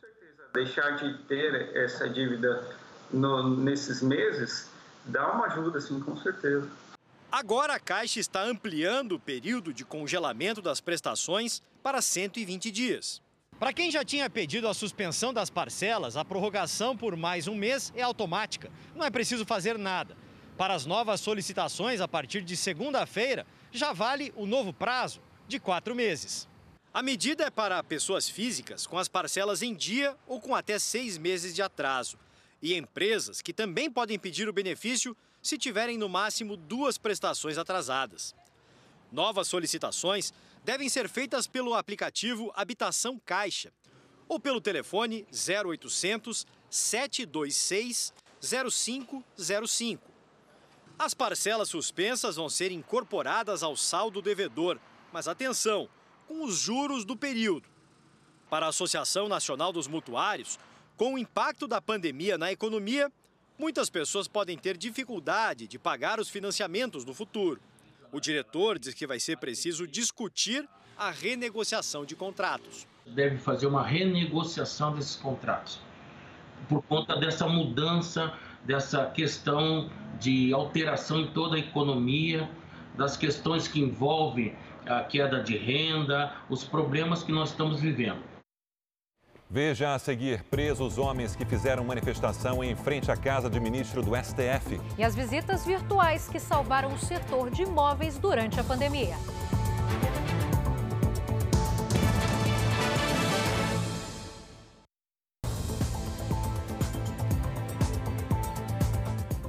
[0.53, 2.65] Deixar de ter essa dívida
[3.11, 4.69] no, nesses meses
[5.05, 6.69] dá uma ajuda, sim, com certeza.
[7.29, 13.21] Agora a Caixa está ampliando o período de congelamento das prestações para 120 dias.
[13.59, 17.91] Para quem já tinha pedido a suspensão das parcelas, a prorrogação por mais um mês
[17.95, 18.71] é automática.
[18.95, 20.15] Não é preciso fazer nada.
[20.57, 25.93] Para as novas solicitações, a partir de segunda-feira, já vale o novo prazo de quatro
[25.93, 26.47] meses.
[26.93, 31.17] A medida é para pessoas físicas com as parcelas em dia ou com até seis
[31.17, 32.19] meses de atraso.
[32.61, 38.35] E empresas que também podem pedir o benefício se tiverem no máximo duas prestações atrasadas.
[39.11, 40.31] Novas solicitações
[40.63, 43.73] devem ser feitas pelo aplicativo Habitação Caixa
[44.27, 50.11] ou pelo telefone 0800 726 0505.
[50.99, 54.79] As parcelas suspensas vão ser incorporadas ao saldo devedor,
[55.11, 55.89] mas atenção!
[56.27, 57.67] Com os juros do período.
[58.49, 60.59] Para a Associação Nacional dos Mutuários,
[60.95, 63.11] Com o impacto da pandemia na economia,
[63.57, 67.59] muitas pessoas podem ter dificuldade de pagar os financiamentos no futuro.
[68.11, 72.87] O diretor diz que vai ser preciso discutir a renegociação de contratos.
[73.07, 75.79] Deve fazer uma renegociação desses contratos
[76.69, 78.33] por conta dessa mudança,
[78.63, 82.49] dessa questão de alteração em toda a economia,
[82.95, 84.55] das questões que envolvem
[84.87, 88.21] a queda de renda, os problemas que nós estamos vivendo.
[89.49, 94.15] Veja a seguir: presos homens que fizeram manifestação em frente à casa de ministro do
[94.15, 94.81] STF.
[94.97, 99.15] E as visitas virtuais que salvaram o setor de imóveis durante a pandemia.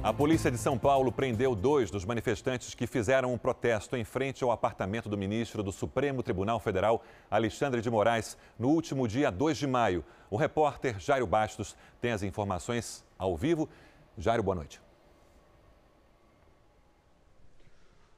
[0.05, 4.43] A polícia de São Paulo prendeu dois dos manifestantes que fizeram um protesto em frente
[4.43, 9.57] ao apartamento do ministro do Supremo Tribunal Federal, Alexandre de Moraes, no último dia 2
[9.57, 10.05] de maio.
[10.29, 13.67] O repórter Jairo Bastos tem as informações ao vivo.
[14.15, 14.84] Jairo, boa noite.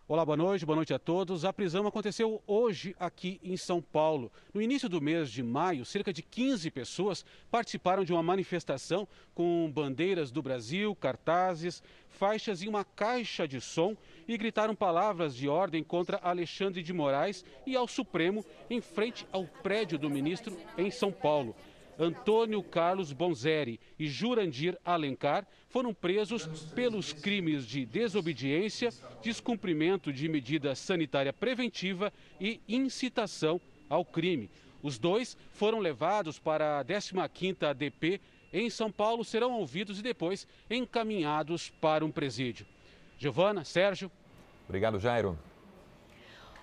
[0.10, 1.44] Olá, boa noite, boa noite a todos.
[1.44, 4.32] A prisão aconteceu hoje aqui em São Paulo.
[4.54, 9.70] No início do mês de maio, cerca de 15 pessoas participaram de uma manifestação com
[9.70, 15.84] bandeiras do Brasil, cartazes, faixas e uma caixa de som e gritaram palavras de ordem
[15.84, 21.12] contra Alexandre de Moraes e ao Supremo em frente ao prédio do ministro em São
[21.12, 21.54] Paulo.
[22.00, 30.76] Antônio Carlos Bonzeri e Jurandir Alencar foram presos pelos crimes de desobediência, descumprimento de medida
[30.76, 34.50] sanitária preventiva e incitação ao crime.
[34.82, 38.22] Os dois foram levados para a 15ª ADP
[38.54, 42.66] em São Paulo, serão ouvidos e depois encaminhados para um presídio.
[43.18, 44.12] Giovana, Sérgio.
[44.68, 45.38] Obrigado, Jairo.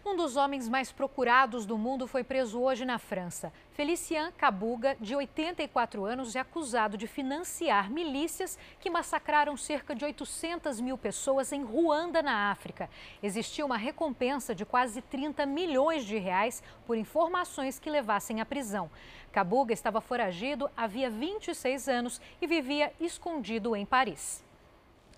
[0.06, 3.50] Um dos homens mais procurados do mundo foi preso hoje na França.
[3.72, 10.78] Felician Kabuga, de 84 anos, é acusado de financiar milícias que massacraram cerca de 800
[10.82, 12.90] mil pessoas em Ruanda, na África.
[13.22, 18.90] Existia uma recompensa de quase 30 milhões de reais por informações que levassem à prisão.
[19.32, 24.43] Kabuga estava foragido havia 26 anos e vivia escondido em Paris.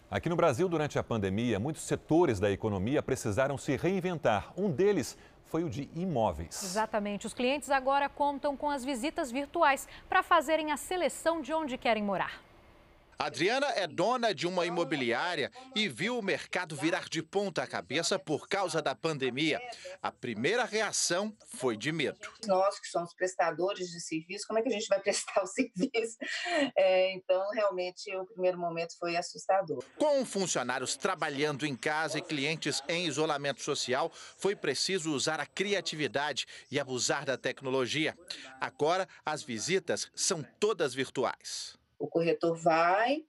[0.08, 4.52] Aqui no Brasil, durante a pandemia, muitos setores da economia precisaram se reinventar.
[4.56, 6.62] Um deles foi o de imóveis.
[6.62, 7.26] Exatamente.
[7.26, 12.04] Os clientes agora contam com as visitas virtuais para fazerem a seleção de onde querem
[12.04, 12.45] morar.
[13.18, 18.46] Adriana é dona de uma imobiliária e viu o mercado virar de ponta cabeça por
[18.46, 19.60] causa da pandemia.
[20.02, 22.18] A primeira reação foi de medo.
[22.46, 26.16] Nós que somos prestadores de serviço, como é que a gente vai prestar o serviço?
[26.76, 29.82] É, então, realmente, o primeiro momento foi assustador.
[29.96, 36.46] Com funcionários trabalhando em casa e clientes em isolamento social, foi preciso usar a criatividade
[36.70, 38.16] e abusar da tecnologia.
[38.60, 41.76] Agora, as visitas são todas virtuais.
[41.98, 43.24] O corretor vai,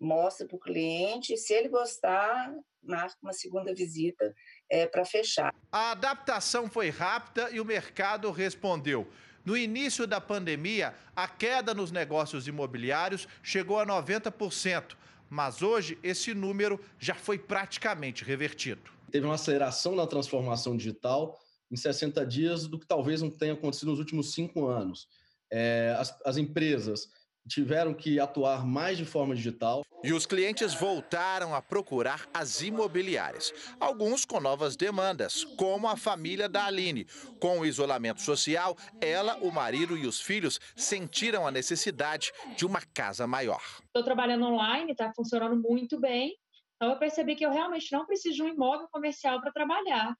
[0.00, 4.34] mostra para o cliente, se ele gostar, marca uma segunda visita
[4.68, 5.54] é, para fechar.
[5.72, 9.08] A adaptação foi rápida e o mercado respondeu.
[9.44, 14.96] No início da pandemia, a queda nos negócios imobiliários chegou a 90%,
[15.28, 18.90] mas hoje esse número já foi praticamente revertido.
[19.10, 21.38] Teve uma aceleração na transformação digital
[21.70, 25.08] em 60 dias do que talvez não tenha acontecido nos últimos cinco anos.
[25.50, 27.10] É, as, as empresas
[27.48, 29.82] tiveram que atuar mais de forma digital.
[30.02, 36.48] E os clientes voltaram a procurar as imobiliárias, alguns com novas demandas, como a família
[36.48, 37.06] da Aline.
[37.40, 42.80] Com o isolamento social, ela, o marido e os filhos sentiram a necessidade de uma
[42.92, 43.62] casa maior.
[43.86, 46.36] Estou trabalhando online, está funcionando muito bem.
[46.76, 50.14] Então eu percebi que eu realmente não preciso de um imóvel comercial para trabalhar.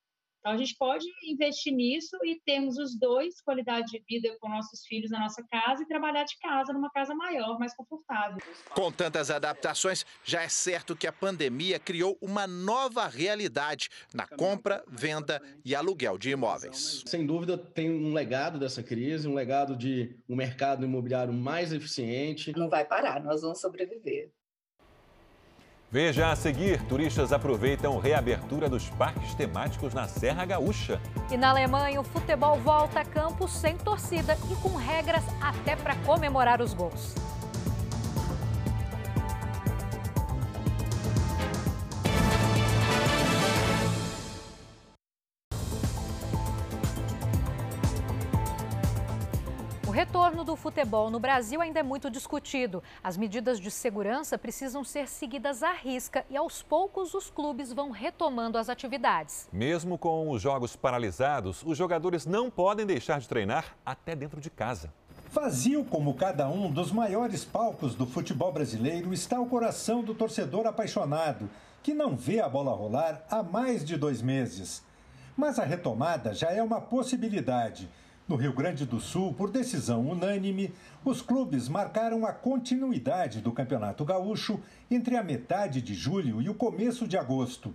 [0.45, 4.85] Então, a gente pode investir nisso e termos os dois, qualidade de vida com nossos
[4.85, 8.37] filhos na nossa casa e trabalhar de casa, numa casa maior, mais confortável.
[8.75, 14.85] Com tantas adaptações, já é certo que a pandemia criou uma nova realidade na compra,
[14.87, 17.03] venda e aluguel de imóveis.
[17.07, 22.53] Sem dúvida, tem um legado dessa crise, um legado de um mercado imobiliário mais eficiente.
[22.55, 24.31] Não vai parar, nós vamos sobreviver.
[25.95, 31.01] Veja a seguir: turistas aproveitam reabertura dos parques temáticos na Serra Gaúcha.
[31.31, 35.95] E na Alemanha, o futebol volta a campo sem torcida e com regras até para
[35.99, 37.15] comemorar os gols.
[50.35, 52.83] Retorno do futebol no Brasil ainda é muito discutido.
[53.05, 57.93] As medidas de segurança precisam ser seguidas à risca e, aos poucos, os clubes vão
[57.93, 59.49] retomando as atividades.
[59.53, 64.51] Mesmo com os jogos paralisados, os jogadores não podem deixar de treinar até dentro de
[64.51, 64.93] casa.
[65.31, 70.67] Vazio como cada um dos maiores palcos do futebol brasileiro está o coração do torcedor
[70.67, 71.49] apaixonado,
[71.81, 74.83] que não vê a bola rolar há mais de dois meses.
[75.37, 77.89] Mas a retomada já é uma possibilidade.
[78.27, 80.73] No Rio Grande do Sul, por decisão unânime,
[81.05, 84.59] os clubes marcaram a continuidade do Campeonato Gaúcho
[84.91, 87.75] entre a metade de julho e o começo de agosto.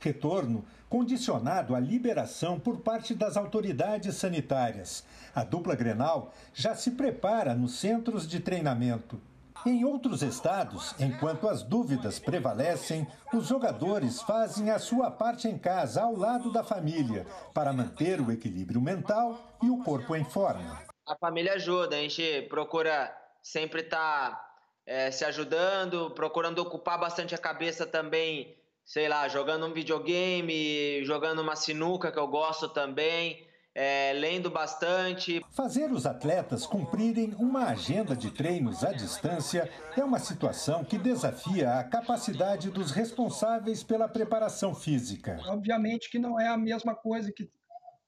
[0.00, 5.04] Retorno condicionado à liberação por parte das autoridades sanitárias.
[5.34, 9.20] A dupla Grenal já se prepara nos centros de treinamento.
[9.64, 16.02] Em outros estados, enquanto as dúvidas prevalecem, os jogadores fazem a sua parte em casa,
[16.02, 20.82] ao lado da família, para manter o equilíbrio mental e o corpo em forma.
[21.06, 24.54] A família ajuda, a gente procura sempre estar tá,
[24.84, 31.40] é, se ajudando, procurando ocupar bastante a cabeça também sei lá, jogando um videogame, jogando
[31.40, 35.44] uma sinuca que eu gosto também, é, lendo bastante.
[35.50, 41.74] Fazer os atletas cumprirem uma agenda de treinos à distância é uma situação que desafia
[41.74, 45.38] a capacidade dos responsáveis pela preparação física.
[45.46, 47.50] Obviamente que não é a mesma coisa que,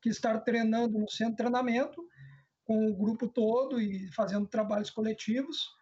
[0.03, 2.03] que estar treinando no centro de treinamento
[2.65, 5.75] com o grupo todo e fazendo trabalhos coletivos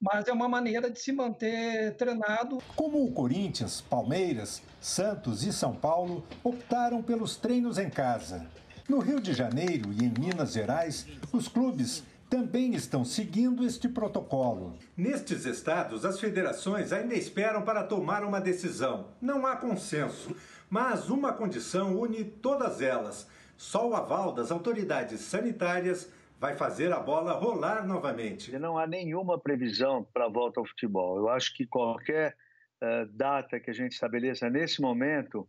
[0.00, 2.58] mas é uma maneira de se manter treinado.
[2.76, 8.46] Como o Corinthians, Palmeiras, Santos e São Paulo optaram pelos treinos em casa.
[8.86, 14.76] No Rio de Janeiro e em Minas Gerais, os clubes também estão seguindo este protocolo.
[14.94, 19.08] Nestes estados, as federações ainda esperam para tomar uma decisão.
[19.22, 20.36] Não há consenso,
[20.68, 23.26] mas uma condição une todas elas:
[23.56, 28.52] só o aval das autoridades sanitárias vai fazer a bola rolar novamente.
[28.58, 31.16] Não há nenhuma previsão para a volta ao futebol.
[31.16, 32.36] Eu acho que qualquer
[32.82, 35.48] uh, data que a gente estabeleça nesse momento,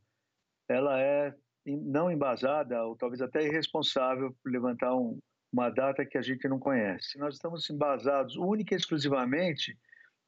[0.69, 1.35] ela é
[1.65, 5.19] não embasada ou talvez até irresponsável por levantar um,
[5.51, 7.17] uma data que a gente não conhece.
[7.17, 9.77] Nós estamos embasados única e exclusivamente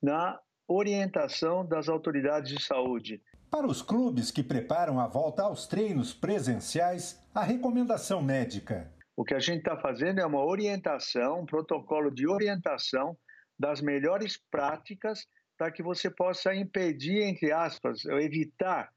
[0.02, 3.22] na orientação das autoridades de saúde.
[3.50, 9.34] Para os clubes que preparam a volta aos treinos presenciais, a recomendação médica o que
[9.34, 13.18] a gente está fazendo é uma orientação, um protocolo de orientação
[13.58, 15.26] das melhores práticas
[15.58, 18.92] para que você possa impedir, entre aspas, evitar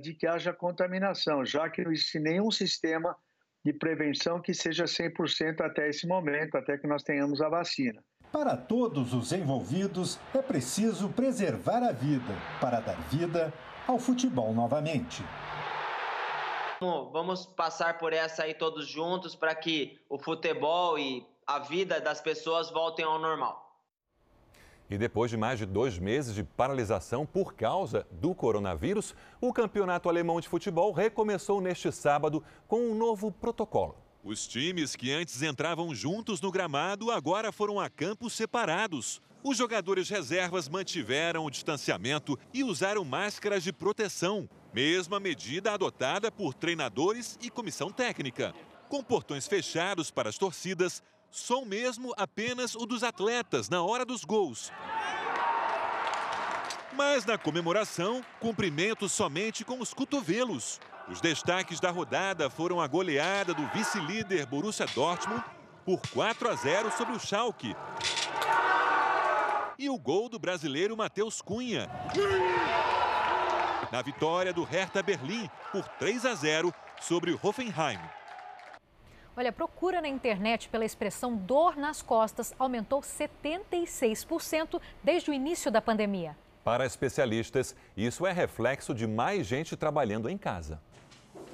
[0.00, 3.16] de que haja contaminação, já que não existe nenhum sistema
[3.64, 8.02] de prevenção que seja 100% até esse momento, até que nós tenhamos a vacina.
[8.32, 13.52] Para todos os envolvidos, é preciso preservar a vida para dar vida
[13.86, 15.22] ao futebol novamente.
[16.80, 22.20] Vamos passar por essa aí todos juntos para que o futebol e a vida das
[22.20, 23.67] pessoas voltem ao normal.
[24.90, 30.08] E depois de mais de dois meses de paralisação por causa do coronavírus, o campeonato
[30.08, 33.96] alemão de futebol recomeçou neste sábado com um novo protocolo.
[34.24, 39.20] Os times que antes entravam juntos no gramado agora foram a campos separados.
[39.44, 44.48] Os jogadores reservas mantiveram o distanciamento e usaram máscaras de proteção.
[44.74, 48.54] Mesma medida adotada por treinadores e comissão técnica.
[48.88, 54.24] Com portões fechados para as torcidas, som mesmo apenas o dos atletas na hora dos
[54.24, 54.72] gols.
[56.92, 60.80] Mas na comemoração, cumprimentos somente com os cotovelos.
[61.08, 65.44] Os destaques da rodada foram a goleada do vice-líder Borussia Dortmund
[65.84, 67.74] por 4 a 0 sobre o Schalke.
[69.78, 71.88] E o gol do brasileiro Matheus Cunha
[73.90, 77.98] na vitória do Hertha Berlim por 3 a 0 sobre o Hoffenheim.
[79.38, 85.70] Olha, a procura na internet pela expressão dor nas costas aumentou 76% desde o início
[85.70, 86.36] da pandemia.
[86.64, 90.82] Para especialistas, isso é reflexo de mais gente trabalhando em casa.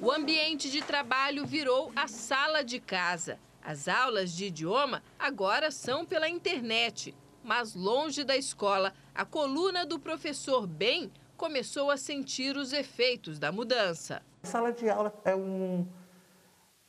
[0.01, 3.37] O ambiente de trabalho virou a sala de casa.
[3.63, 7.15] As aulas de idioma agora são pela internet.
[7.43, 13.51] Mas longe da escola, a coluna do professor Ben começou a sentir os efeitos da
[13.51, 14.23] mudança.
[14.41, 15.87] A sala de aula é um,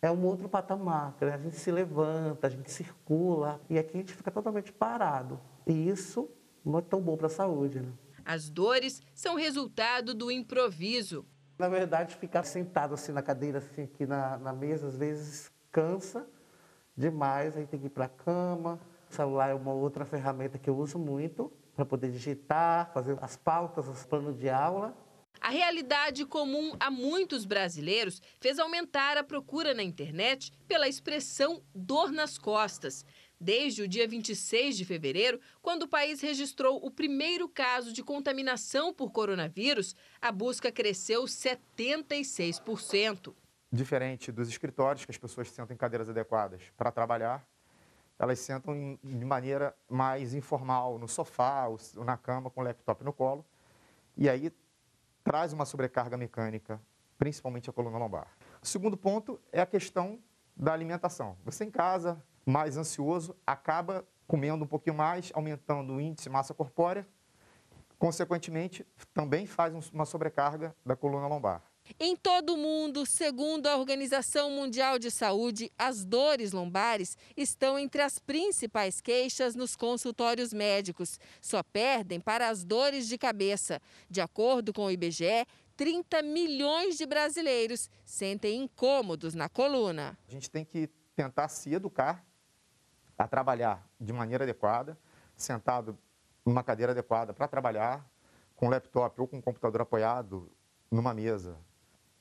[0.02, 1.34] é um outro patamar, né?
[1.34, 5.40] a gente se levanta, a gente circula e aqui a gente fica totalmente parado.
[5.66, 6.28] E isso
[6.64, 7.80] não é tão bom para a saúde.
[7.80, 7.92] Né?
[8.24, 11.24] As dores são resultado do improviso.
[11.58, 16.26] Na verdade, ficar sentado assim na cadeira, assim, aqui na, na mesa, às vezes cansa
[16.96, 18.78] demais, aí tem que ir para a cama.
[19.10, 23.36] O celular é uma outra ferramenta que eu uso muito para poder digitar, fazer as
[23.36, 24.94] pautas, os planos de aula.
[25.46, 32.10] A realidade comum a muitos brasileiros fez aumentar a procura na internet pela expressão dor
[32.10, 33.06] nas costas.
[33.40, 38.92] Desde o dia 26 de fevereiro, quando o país registrou o primeiro caso de contaminação
[38.92, 43.32] por coronavírus, a busca cresceu 76%.
[43.70, 47.46] Diferente dos escritórios, que as pessoas sentem em cadeiras adequadas para trabalhar,
[48.18, 53.04] elas sentam em, de maneira mais informal, no sofá ou na cama, com o laptop
[53.04, 53.46] no colo,
[54.16, 54.50] e aí
[55.26, 56.80] traz uma sobrecarga mecânica,
[57.18, 58.28] principalmente a coluna lombar.
[58.62, 60.20] O segundo ponto é a questão
[60.56, 61.36] da alimentação.
[61.44, 66.54] Você em casa, mais ansioso, acaba comendo um pouquinho mais, aumentando o índice de massa
[66.54, 67.04] corpórea,
[67.98, 71.60] consequentemente, também faz uma sobrecarga da coluna lombar.
[71.98, 78.02] Em todo o mundo, segundo a Organização Mundial de Saúde, as dores lombares estão entre
[78.02, 81.18] as principais queixas nos consultórios médicos.
[81.40, 83.80] Só perdem para as dores de cabeça.
[84.10, 90.18] De acordo com o IBGE, 30 milhões de brasileiros sentem incômodos na coluna.
[90.28, 92.24] A gente tem que tentar se educar
[93.16, 94.98] a trabalhar de maneira adequada,
[95.34, 95.98] sentado
[96.44, 98.06] numa cadeira adequada para trabalhar,
[98.54, 100.50] com laptop ou com computador apoiado
[100.90, 101.58] numa mesa,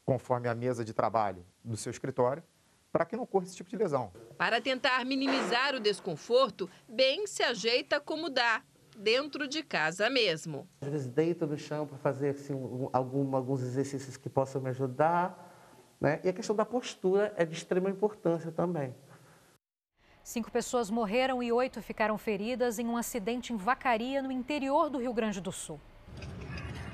[0.05, 2.43] conforme a mesa de trabalho do seu escritório,
[2.91, 4.13] para que não ocorra esse tipo de lesão.
[4.37, 8.63] Para tentar minimizar o desconforto, bem se ajeita como dá,
[8.97, 10.67] dentro de casa mesmo.
[10.81, 12.53] Às vezes deito no chão para fazer assim,
[12.93, 15.53] algum, alguns exercícios que possam me ajudar.
[15.99, 16.21] Né?
[16.23, 18.95] E a questão da postura é de extrema importância também.
[20.23, 24.97] Cinco pessoas morreram e oito ficaram feridas em um acidente em Vacaria, no interior do
[24.97, 25.79] Rio Grande do Sul.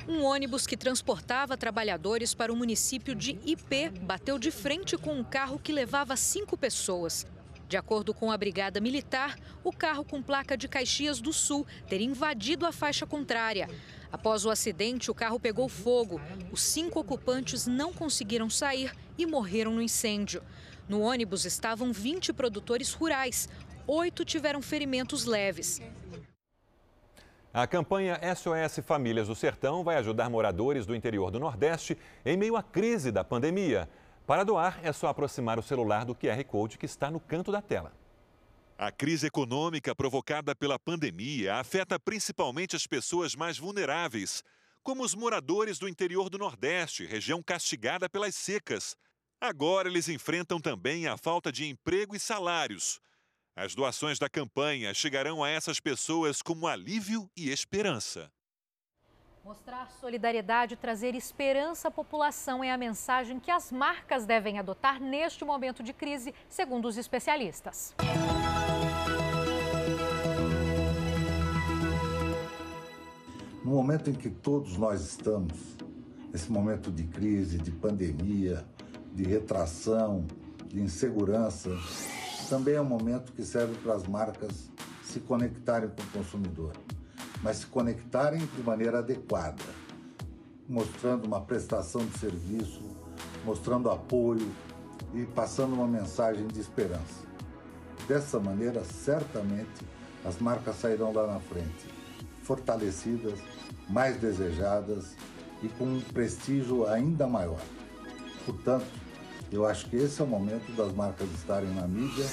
[0.08, 5.24] Um ônibus que transportava trabalhadores para o município de IP bateu de frente com um
[5.24, 7.26] carro que levava cinco pessoas.
[7.68, 12.08] De acordo com a Brigada Militar, o carro com placa de Caxias do Sul teria
[12.08, 13.70] invadido a faixa contrária.
[14.12, 16.20] Após o acidente, o carro pegou fogo.
[16.52, 20.44] Os cinco ocupantes não conseguiram sair e morreram no incêndio.
[20.90, 23.48] No ônibus estavam 20 produtores rurais.
[23.88, 25.80] Oito tiveram ferimentos leves.
[27.54, 32.56] A campanha SOS Famílias do Sertão vai ajudar moradores do interior do Nordeste em meio
[32.56, 33.90] à crise da pandemia.
[34.26, 37.62] Para doar, é só aproximar o celular do QR Code que está no canto da
[37.62, 37.92] tela.
[38.78, 44.46] A crise econômica provocada pela pandemia afeta principalmente as pessoas mais vulneráveis,
[44.82, 48.96] como os moradores do interior do Nordeste, região castigada pelas secas.
[49.42, 53.02] Agora eles enfrentam também a falta de emprego e salários.
[53.56, 58.32] As doações da campanha chegarão a essas pessoas como alívio e esperança.
[59.44, 65.02] Mostrar solidariedade e trazer esperança à população é a mensagem que as marcas devem adotar
[65.02, 67.94] neste momento de crise, segundo os especialistas.
[73.66, 75.58] No momento em que todos nós estamos,
[76.32, 78.66] nesse momento de crise, de pandemia,
[79.14, 80.26] de retração,
[80.68, 81.70] de insegurança,
[82.52, 84.70] também é um momento que serve para as marcas
[85.06, 86.74] se conectarem com o consumidor,
[87.42, 89.64] mas se conectarem de maneira adequada,
[90.68, 92.82] mostrando uma prestação de serviço,
[93.46, 94.52] mostrando apoio
[95.14, 97.26] e passando uma mensagem de esperança.
[98.06, 99.88] Dessa maneira, certamente,
[100.26, 101.88] as marcas sairão lá na frente,
[102.44, 103.40] fortalecidas,
[103.88, 105.16] mais desejadas
[105.64, 107.62] e com um prestígio ainda maior.
[108.46, 108.88] Portanto,
[109.52, 112.26] eu acho que esse é o momento das marcas estarem na mídia,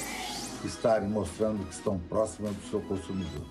[0.64, 3.44] estarem mostrando que estão próximas do seu consumidor.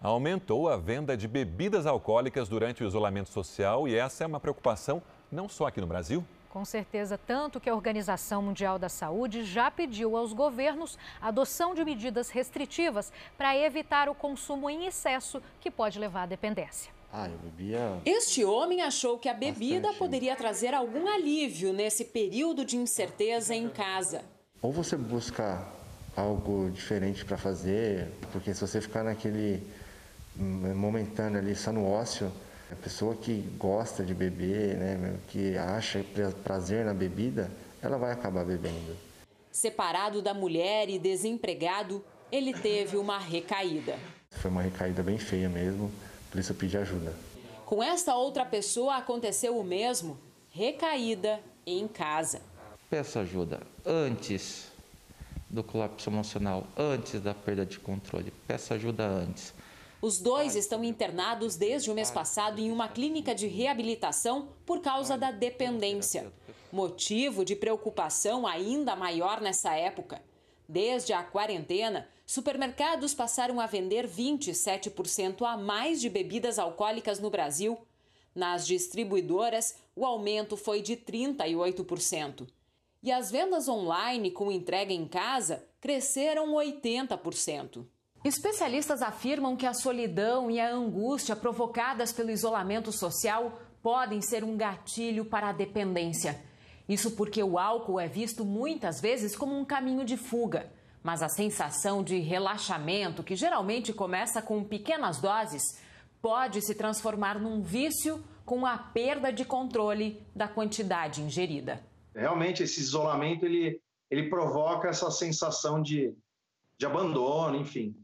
[0.00, 5.02] Aumentou a venda de bebidas alcoólicas durante o isolamento social e essa é uma preocupação
[5.32, 6.24] não só aqui no Brasil.
[6.50, 11.74] Com certeza, tanto que a Organização Mundial da Saúde já pediu aos governos a adoção
[11.74, 16.95] de medidas restritivas para evitar o consumo em excesso que pode levar à dependência.
[17.18, 17.80] Ah, eu bebia.
[18.04, 19.98] Este homem achou que a bebida Bastante.
[19.98, 24.20] poderia trazer algum alívio nesse período de incerteza em casa.
[24.60, 25.66] Ou você busca
[26.14, 29.62] algo diferente para fazer, porque se você ficar naquele
[30.36, 32.30] momentâneo ali só no ócio,
[32.70, 36.04] a pessoa que gosta de beber, né, que acha
[36.44, 37.50] prazer na bebida,
[37.80, 38.94] ela vai acabar bebendo.
[39.50, 43.98] Separado da mulher e desempregado, ele teve uma recaída.
[44.32, 45.90] Foi uma recaída bem feia mesmo.
[46.30, 47.14] Por isso eu pedi ajuda.
[47.64, 50.18] Com esta outra pessoa aconteceu o mesmo,
[50.50, 52.40] recaída em casa.
[52.88, 54.70] Peço ajuda antes
[55.50, 58.32] do colapso emocional, antes da perda de controle.
[58.46, 59.52] Peço ajuda antes.
[60.00, 65.16] Os dois estão internados desde o mês passado em uma clínica de reabilitação por causa
[65.16, 66.30] da dependência.
[66.70, 70.22] Motivo de preocupação ainda maior nessa época.
[70.68, 77.78] Desde a quarentena, supermercados passaram a vender 27% a mais de bebidas alcoólicas no Brasil.
[78.34, 82.46] Nas distribuidoras, o aumento foi de 38%.
[83.02, 87.86] E as vendas online com entrega em casa cresceram 80%.
[88.24, 94.56] Especialistas afirmam que a solidão e a angústia provocadas pelo isolamento social podem ser um
[94.56, 96.42] gatilho para a dependência.
[96.88, 100.72] Isso porque o álcool é visto muitas vezes como um caminho de fuga.
[101.06, 105.62] Mas a sensação de relaxamento, que geralmente começa com pequenas doses,
[106.20, 111.80] pode se transformar num vício com a perda de controle da quantidade ingerida.
[112.12, 113.80] Realmente, esse isolamento ele,
[114.10, 116.12] ele provoca essa sensação de,
[116.76, 117.94] de abandono, enfim.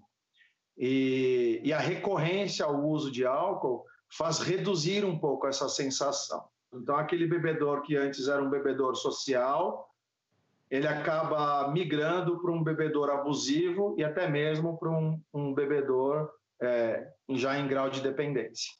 [0.78, 3.84] E, e a recorrência ao uso de álcool
[4.16, 6.44] faz reduzir um pouco essa sensação.
[6.72, 9.91] Então, aquele bebedor que antes era um bebedor social,
[10.72, 16.30] ele acaba migrando para um bebedor abusivo e até mesmo para um, um bebedor
[16.62, 18.72] é, já em grau de dependência.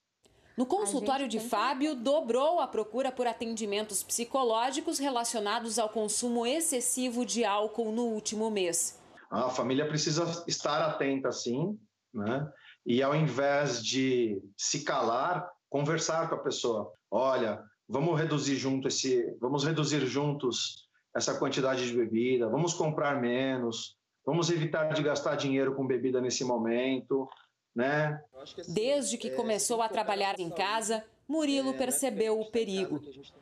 [0.57, 7.45] No consultório de Fábio, dobrou a procura por atendimentos psicológicos relacionados ao consumo excessivo de
[7.45, 8.99] álcool no último mês.
[9.31, 11.79] A família precisa estar atenta, sim,
[12.13, 12.51] né?
[12.87, 16.91] E ao invés de se calar, conversar com a pessoa.
[17.11, 23.97] Olha, vamos reduzir junto esse, vamos reduzir juntos essa quantidade de bebida, vamos comprar menos,
[24.25, 27.29] vamos evitar de gastar dinheiro com bebida nesse momento,
[27.75, 28.23] né?
[28.69, 33.01] Desde que começou a trabalhar em casa, Murilo percebeu o perigo.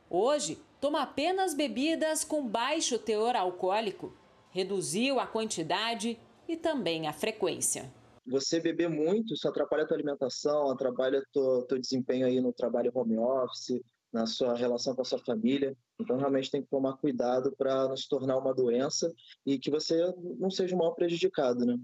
[0.08, 4.12] Hoje, toma apenas bebidas com baixo teor alcoólico,
[4.50, 6.18] reduziu a quantidade
[6.48, 7.92] e também a frequência.
[8.26, 12.92] Você beber muito, isso atrapalha a tua alimentação, atrapalha o teu desempenho aí no trabalho
[12.94, 13.80] home office,
[14.12, 15.76] na sua relação com a sua família.
[16.00, 19.12] Então, realmente tem que tomar cuidado para não se tornar uma doença
[19.46, 21.78] e que você não seja o maior prejudicado, né?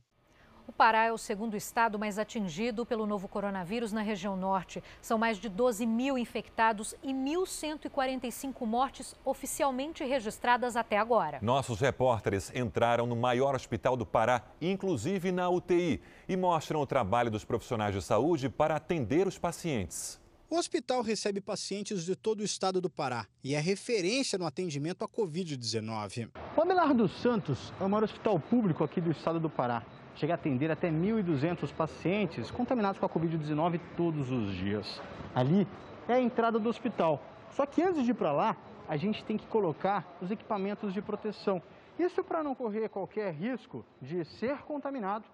[0.69, 4.83] O Pará é o segundo estado mais atingido pelo novo coronavírus na região norte.
[5.01, 11.39] São mais de 12 mil infectados e 1.145 mortes oficialmente registradas até agora.
[11.41, 17.31] Nossos repórteres entraram no maior hospital do Pará, inclusive na UTI, e mostram o trabalho
[17.31, 20.21] dos profissionais de saúde para atender os pacientes.
[20.49, 25.05] O hospital recebe pacientes de todo o estado do Pará e é referência no atendimento
[25.05, 26.31] à Covid-19.
[26.57, 29.85] O Abelardo Santos é o maior hospital público aqui do estado do Pará.
[30.15, 35.03] Chega a atender até 1.200 pacientes contaminados com a Covid-19 todos os dias.
[35.35, 35.67] Ali
[36.07, 37.21] é a entrada do hospital.
[37.51, 38.57] Só que antes de ir para lá,
[38.89, 41.61] a gente tem que colocar os equipamentos de proteção.
[41.99, 45.25] Isso para não correr qualquer risco de ser contaminado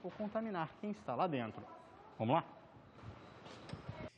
[0.00, 1.60] ou contaminar quem está lá dentro.
[2.16, 2.59] Vamos lá?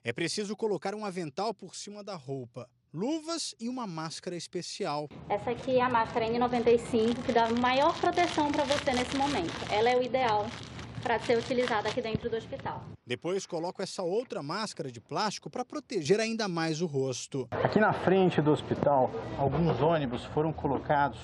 [0.04, 5.08] É preciso colocar um avental por cima da roupa, luvas e uma máscara especial.
[5.28, 9.52] Essa aqui é a máscara N95 que dá maior proteção para você nesse momento.
[9.70, 10.46] Ela é o ideal
[11.04, 12.82] para ser utilizada aqui dentro do hospital.
[13.06, 17.46] Depois coloco essa outra máscara de plástico para proteger ainda mais o rosto.
[17.52, 21.20] Aqui na frente do hospital, alguns ônibus foram colocados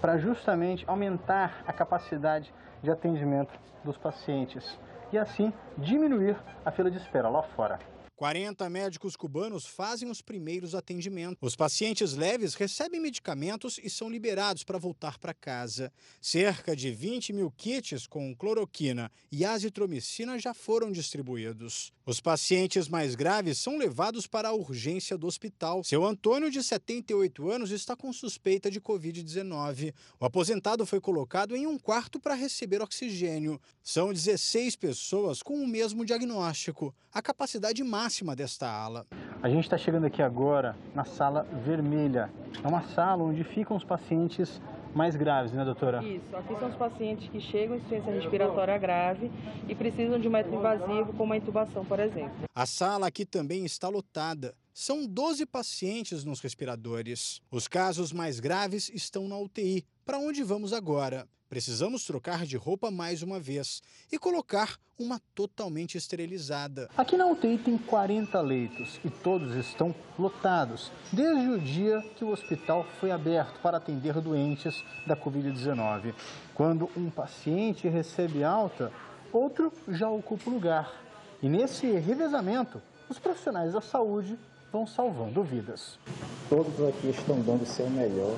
[0.00, 3.52] para justamente aumentar a capacidade de atendimento
[3.84, 4.78] dos pacientes
[5.12, 7.78] e assim diminuir a fila de espera lá fora.
[8.16, 11.36] 40 médicos cubanos fazem os primeiros atendimentos.
[11.40, 15.92] Os pacientes leves recebem medicamentos e são liberados para voltar para casa.
[16.20, 21.92] Cerca de 20 mil kits com cloroquina e azitromicina já foram distribuídos.
[22.06, 25.82] Os pacientes mais graves são levados para a urgência do hospital.
[25.82, 29.92] Seu Antônio, de 78 anos, está com suspeita de Covid-19.
[30.20, 33.60] O aposentado foi colocado em um quarto para receber oxigênio.
[33.82, 36.94] São 16 pessoas com o mesmo diagnóstico.
[37.12, 38.03] A capacidade máxima
[38.36, 39.06] desta ala.
[39.42, 42.30] A gente está chegando aqui agora na sala vermelha.
[42.62, 44.60] É uma sala onde ficam os pacientes
[44.94, 46.04] mais graves, né, doutora?
[46.04, 46.36] Isso.
[46.36, 49.30] Aqui são os pacientes que chegam em insuficiência respiratória grave
[49.66, 52.44] e precisam de um método invasivo, como a intubação, por exemplo.
[52.54, 54.54] A sala aqui também está lotada.
[54.76, 57.40] São 12 pacientes nos respiradores.
[57.48, 59.86] Os casos mais graves estão na UTI.
[60.04, 61.28] Para onde vamos agora?
[61.48, 66.90] Precisamos trocar de roupa mais uma vez e colocar uma totalmente esterilizada.
[66.96, 72.30] Aqui na UTI tem 40 leitos e todos estão lotados, desde o dia que o
[72.30, 76.12] hospital foi aberto para atender doentes da Covid-19.
[76.52, 78.92] Quando um paciente recebe alta,
[79.32, 80.92] outro já ocupa o lugar.
[81.40, 84.36] E nesse revezamento, os profissionais da saúde
[84.74, 86.00] vão salvando vidas.
[86.48, 88.36] Todos aqui estão dando o seu melhor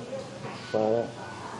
[0.71, 1.07] para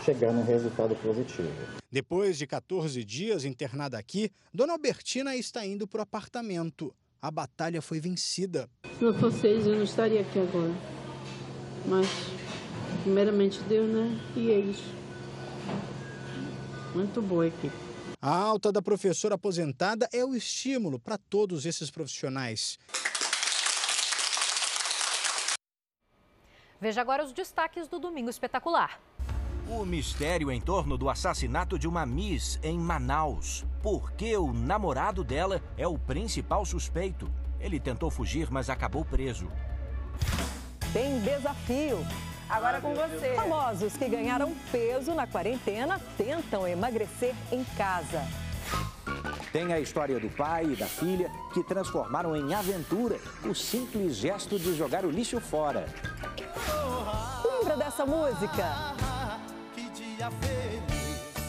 [0.06, 1.52] chegar num resultado positivo.
[1.92, 6.94] Depois de 14 dias internada aqui, Dona Albertina está indo para o apartamento.
[7.20, 8.70] A batalha foi vencida.
[9.00, 10.72] Se não fosse eles, eu não estaria aqui agora.
[11.88, 12.08] Mas,
[13.02, 14.20] primeiramente, Deus, né?
[14.36, 14.78] E eles.
[16.94, 17.76] Muito boa a equipe.
[18.22, 22.78] A alta da professora aposentada é o estímulo para todos esses profissionais.
[26.80, 29.00] Veja agora os destaques do Domingo Espetacular.
[29.68, 33.66] O mistério em torno do assassinato de uma Miss em Manaus.
[33.82, 37.30] Por que o namorado dela é o principal suspeito?
[37.60, 39.48] Ele tentou fugir, mas acabou preso.
[40.94, 41.98] Tem desafio.
[42.48, 43.34] Agora com você.
[43.36, 48.22] Famosos que ganharam peso na quarentena tentam emagrecer em casa.
[49.52, 54.60] Tem a história do pai e da filha que transformaram em aventura o simples gesto
[54.60, 55.88] de jogar o lixo fora.
[57.44, 58.66] Lembra dessa música?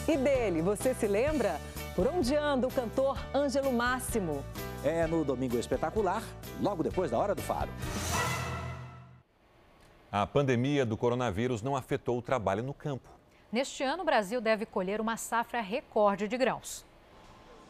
[0.07, 1.59] E dele, você se lembra?
[1.95, 4.43] Por onde anda o cantor Ângelo Máximo?
[4.83, 6.23] É no Domingo Espetacular,
[6.61, 7.69] logo depois da Hora do Faro.
[10.09, 13.09] A pandemia do coronavírus não afetou o trabalho no campo.
[13.51, 16.85] Neste ano, o Brasil deve colher uma safra recorde de grãos.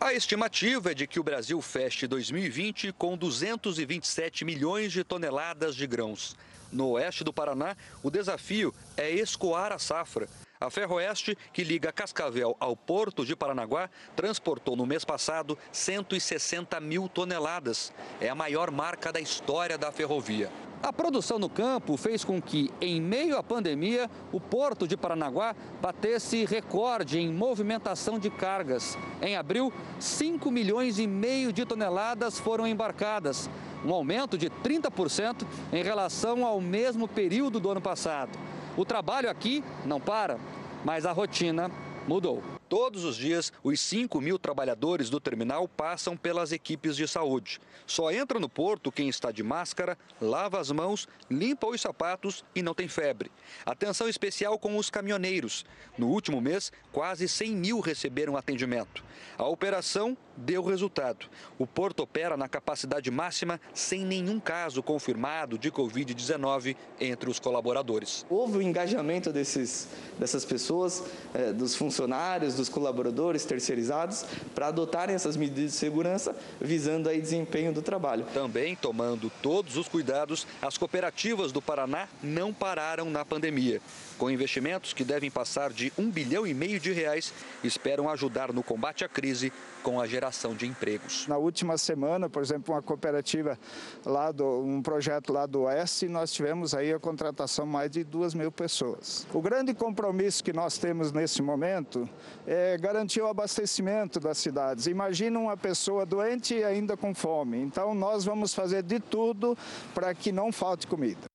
[0.02, 5.86] A estimativa é de que o Brasil feche 2020 com 227 milhões de toneladas de
[5.86, 6.38] grãos.
[6.72, 10.30] No oeste do Paraná, o desafio é escoar a safra.
[10.62, 17.07] A Ferroeste, que liga Cascavel ao Porto de Paranaguá, transportou no mês passado 160 mil
[17.07, 17.93] toneladas.
[18.20, 20.51] É a maior marca da história da ferrovia.
[20.84, 25.55] A produção no campo fez com que, em meio à pandemia, o Porto de Paranaguá
[25.82, 28.97] batesse recorde em movimentação de cargas.
[29.22, 33.49] Em abril, 5 milhões e meio de toneladas foram embarcadas,
[33.86, 38.38] um aumento de 30% em relação ao mesmo período do ano passado.
[38.78, 40.39] O trabalho aqui não para,
[40.86, 41.70] mas a rotina
[42.07, 42.41] mudou.
[42.67, 47.59] Todos os dias, os 5 mil trabalhadores do terminal passam pelas equipes de saúde.
[47.86, 52.61] Só entra no porto quem está de máscara, lava as mãos, limpa os sapatos e
[52.61, 53.32] não tem febre.
[53.65, 55.65] Atenção especial com os caminhoneiros.
[55.97, 59.03] No último mês, quase 100 mil receberam atendimento.
[59.38, 61.28] A operação deu resultado.
[61.58, 68.26] O porto opera na capacidade máxima sem nenhum caso confirmado de Covid-19 entre os colaboradores.
[68.30, 69.88] Houve o engajamento desses,
[70.18, 74.26] dessas pessoas, eh, dos funcionários, dos colaboradores terceirizados,
[74.56, 78.26] para adotarem essas medidas de segurança, visando aí desempenho do trabalho.
[78.34, 83.82] Também tomando todos os cuidados, as cooperativas do Paraná não pararam na pandemia.
[84.20, 88.61] Com investimentos que devem passar de um bilhão e meio de reais, esperam ajudar no
[88.61, 89.49] combate à crise
[89.82, 91.26] com a geração de empregos.
[91.26, 93.57] Na última semana, por exemplo, uma cooperativa
[94.05, 98.03] lá do um projeto lá do Oeste, nós tivemos aí a contratação de mais de
[98.03, 99.26] duas mil pessoas.
[99.34, 102.07] O grande compromisso que nós temos nesse momento
[102.45, 104.86] é garantir o abastecimento das cidades.
[104.86, 107.57] Imagina uma pessoa doente e ainda com fome.
[107.57, 109.57] Então nós vamos fazer de tudo
[109.95, 111.29] para que não falte comida.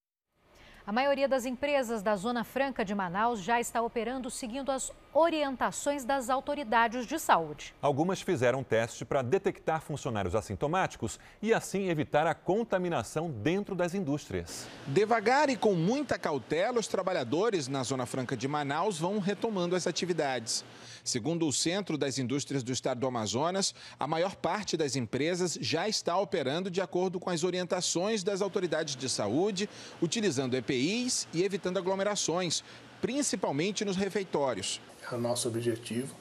[0.86, 6.04] A maioria das empresas da Zona Franca de Manaus já está operando seguindo as orientações
[6.04, 7.74] das autoridades de saúde.
[7.80, 14.66] Algumas fizeram teste para detectar funcionários assintomáticos e assim evitar a contaminação dentro das indústrias.
[14.86, 19.86] Devagar e com muita cautela, os trabalhadores na Zona Franca de Manaus vão retomando as
[19.86, 20.66] atividades.
[21.04, 25.86] Segundo o Centro das Indústrias do Estado do Amazonas, a maior parte das empresas já
[25.86, 29.68] está operando de acordo com as orientações das autoridades de saúde,
[30.00, 32.64] utilizando EPIs e evitando aglomerações,
[33.02, 34.80] principalmente nos refeitórios.
[35.12, 36.14] É o nosso objetivo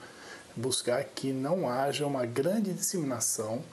[0.54, 3.64] buscar que não haja uma grande disseminação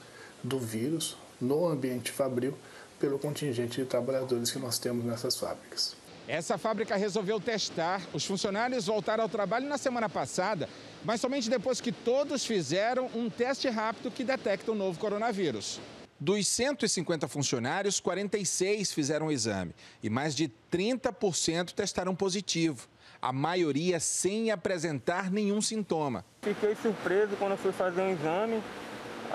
[0.45, 2.57] do vírus no ambiente fabril
[3.01, 5.97] pelo contingente de trabalhadores que nós temos nessas fábricas.
[6.31, 8.03] Essa fábrica resolveu testar.
[8.13, 10.69] Os funcionários voltaram ao trabalho na semana passada,
[11.05, 15.81] mas somente depois que todos fizeram um teste rápido que detecta o novo coronavírus.
[16.21, 22.87] Dos 150 funcionários, 46 fizeram o exame e mais de 30% testaram positivo.
[23.21, 26.25] A maioria sem apresentar nenhum sintoma.
[26.43, 28.63] Fiquei surpreso quando fui fazer um exame,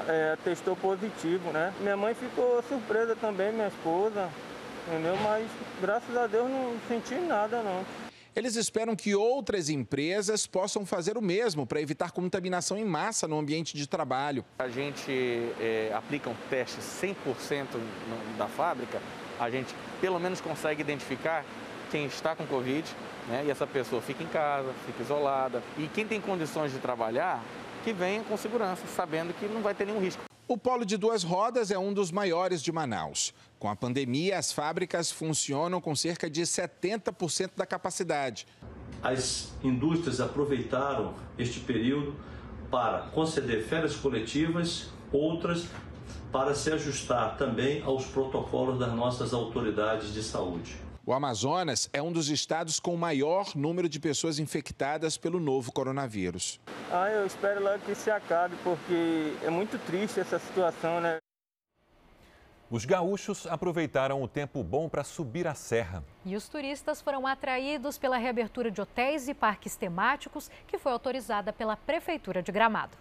[0.07, 1.73] é, testou positivo, né?
[1.81, 4.29] Minha mãe ficou surpresa também, minha esposa,
[4.87, 5.15] entendeu?
[5.23, 5.47] Mas
[5.81, 7.85] graças a Deus não senti nada não.
[8.35, 13.39] Eles esperam que outras empresas possam fazer o mesmo para evitar contaminação em massa no
[13.39, 14.43] ambiente de trabalho.
[14.59, 15.09] A gente
[15.57, 17.15] é, aplica um teste 100%
[17.75, 19.01] no, da fábrica,
[19.39, 21.45] a gente pelo menos consegue identificar
[21.89, 22.85] quem está com Covid,
[23.29, 23.43] né?
[23.47, 25.63] E essa pessoa fica em casa, fica isolada.
[25.77, 27.41] E quem tem condições de trabalhar,
[27.85, 30.23] que venha com segurança, sabendo que não vai ter nenhum risco.
[30.47, 33.31] O polo de duas rodas é um dos maiores de Manaus.
[33.59, 38.47] Com a pandemia, as fábricas funcionam com cerca de 70% da capacidade.
[39.03, 42.15] As indústrias aproveitaram este período
[42.71, 45.67] para conceder férias coletivas, outras
[46.31, 50.84] para se ajustar também aos protocolos das nossas autoridades de saúde.
[51.07, 55.71] O Amazonas é um dos estados com o maior número de pessoas infectadas pelo novo
[55.71, 56.59] coronavírus.
[56.91, 61.19] Ah, eu espero logo que se acabe, porque é muito triste essa situação, né?
[62.71, 66.03] Os gaúchos aproveitaram o tempo bom para subir a serra.
[66.25, 71.53] E os turistas foram atraídos pela reabertura de hotéis e parques temáticos, que foi autorizada
[71.53, 72.97] pela Prefeitura de Gramado.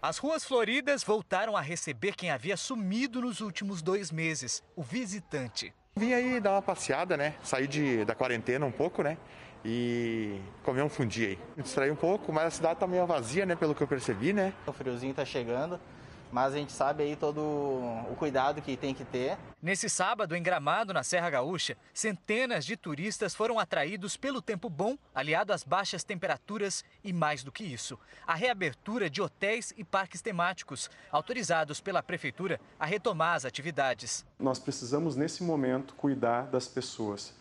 [0.00, 5.74] As ruas floridas voltaram a receber quem havia sumido nos últimos dois meses, o visitante.
[6.00, 7.34] Vim aí dar uma passeada, né?
[7.42, 9.18] Sair de, da quarentena um pouco, né?
[9.62, 11.38] E comer um fundi aí.
[11.54, 13.54] Me distrair um pouco, mas a cidade tá meio vazia, né?
[13.54, 14.54] Pelo que eu percebi, né?
[14.66, 15.78] O friozinho tá chegando
[16.32, 19.36] mas a gente sabe aí todo o cuidado que tem que ter.
[19.62, 24.96] Nesse sábado, em Gramado, na Serra Gaúcha, centenas de turistas foram atraídos pelo tempo bom,
[25.14, 30.22] aliado às baixas temperaturas e mais do que isso, a reabertura de hotéis e parques
[30.22, 34.24] temáticos, autorizados pela prefeitura a retomar as atividades.
[34.38, 37.34] Nós precisamos nesse momento cuidar das pessoas,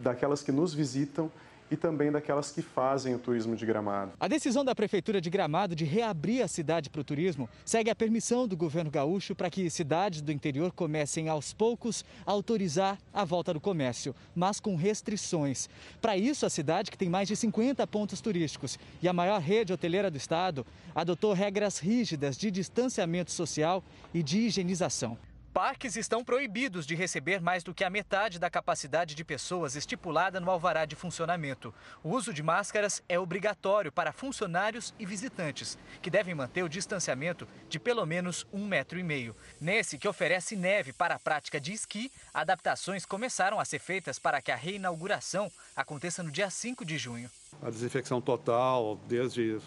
[0.00, 1.30] daquelas que nos visitam
[1.70, 4.12] e também daquelas que fazem o turismo de Gramado.
[4.18, 7.94] A decisão da Prefeitura de Gramado de reabrir a cidade para o turismo segue a
[7.94, 13.24] permissão do governo gaúcho para que cidades do interior comecem aos poucos a autorizar a
[13.24, 15.68] volta do comércio, mas com restrições.
[16.00, 19.72] Para isso, a cidade, que tem mais de 50 pontos turísticos e a maior rede
[19.72, 25.16] hoteleira do estado, adotou regras rígidas de distanciamento social e de higienização.
[25.52, 30.38] Parques estão proibidos de receber mais do que a metade da capacidade de pessoas estipulada
[30.38, 31.74] no alvará de funcionamento.
[32.02, 37.48] O uso de máscaras é obrigatório para funcionários e visitantes, que devem manter o distanciamento
[37.68, 39.34] de pelo menos um metro e meio.
[39.60, 44.40] Nesse, que oferece neve para a prática de esqui, adaptações começaram a ser feitas para
[44.42, 47.30] que a reinauguração aconteça no dia 5 de junho.
[47.62, 49.58] A desinfecção total, desde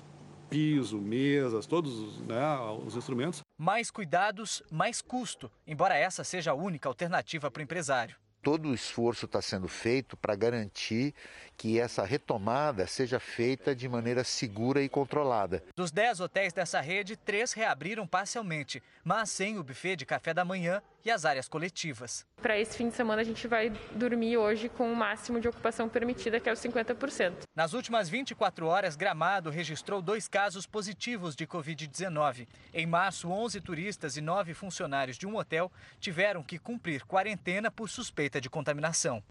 [0.49, 3.41] piso, mesas, todos né, os instrumentos.
[3.63, 8.73] Mais cuidados, mais custo, embora essa seja a única alternativa para o empresário todo o
[8.73, 11.13] esforço está sendo feito para garantir
[11.57, 15.63] que essa retomada seja feita de maneira segura e controlada.
[15.75, 20.43] Dos 10 hotéis dessa rede, três reabriram parcialmente, mas sem o buffet de café da
[20.43, 22.25] manhã e as áreas coletivas.
[22.41, 25.87] Para esse fim de semana, a gente vai dormir hoje com o máximo de ocupação
[25.87, 27.43] permitida, que é os 50%.
[27.55, 32.47] Nas últimas 24 horas, Gramado registrou dois casos positivos de Covid-19.
[32.73, 37.89] Em março, 11 turistas e 9 funcionários de um hotel tiveram que cumprir quarentena por
[37.89, 39.23] suspeita de contaminação.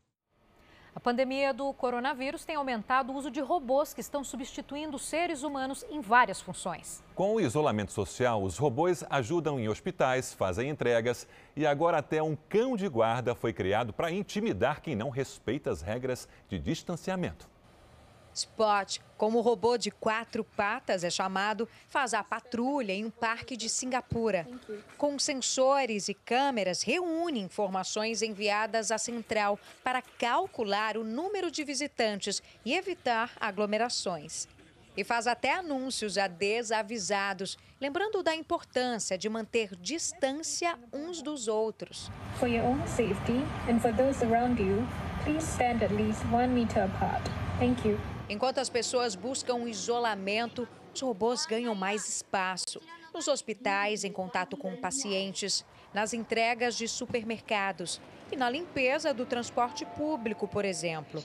[0.93, 5.85] A pandemia do coronavírus tem aumentado o uso de robôs que estão substituindo seres humanos
[5.89, 7.03] em várias funções.
[7.15, 12.37] Com o isolamento social, os robôs ajudam em hospitais, fazem entregas e agora até um
[12.49, 17.49] cão de guarda foi criado para intimidar quem não respeita as regras de distanciamento.
[18.35, 23.68] Spot, como robô de quatro patas é chamado, faz a patrulha em um parque de
[23.68, 24.47] Singapura.
[24.97, 32.43] Com sensores e câmeras, reúne informações enviadas à central para calcular o número de visitantes
[32.64, 34.49] e evitar aglomerações.
[34.97, 42.11] E faz até anúncios a desavisados, lembrando da importância de manter distância uns dos outros.
[42.39, 44.87] For your own safety and for those around you,
[45.24, 47.22] please stand at least one meter apart.
[47.59, 47.99] Thank you.
[48.31, 52.81] Enquanto as pessoas buscam isolamento, os robôs ganham mais espaço.
[53.12, 58.01] Nos hospitais, em contato com pacientes, nas entregas de supermercados
[58.31, 61.24] e na limpeza do transporte público, por exemplo.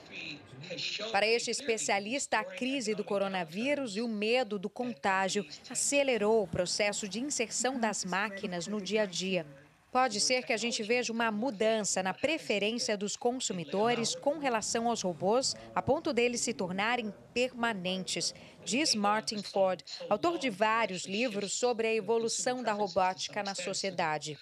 [1.12, 7.08] Para este especialista, a crise do coronavírus e o medo do contágio acelerou o processo
[7.08, 9.46] de inserção das máquinas no dia a dia.
[9.90, 15.00] Pode ser que a gente veja uma mudança na preferência dos consumidores com relação aos
[15.02, 18.34] robôs, a ponto deles se tornarem permanentes,
[18.64, 24.36] diz Martin Ford, autor de vários livros sobre a evolução da robótica na sociedade.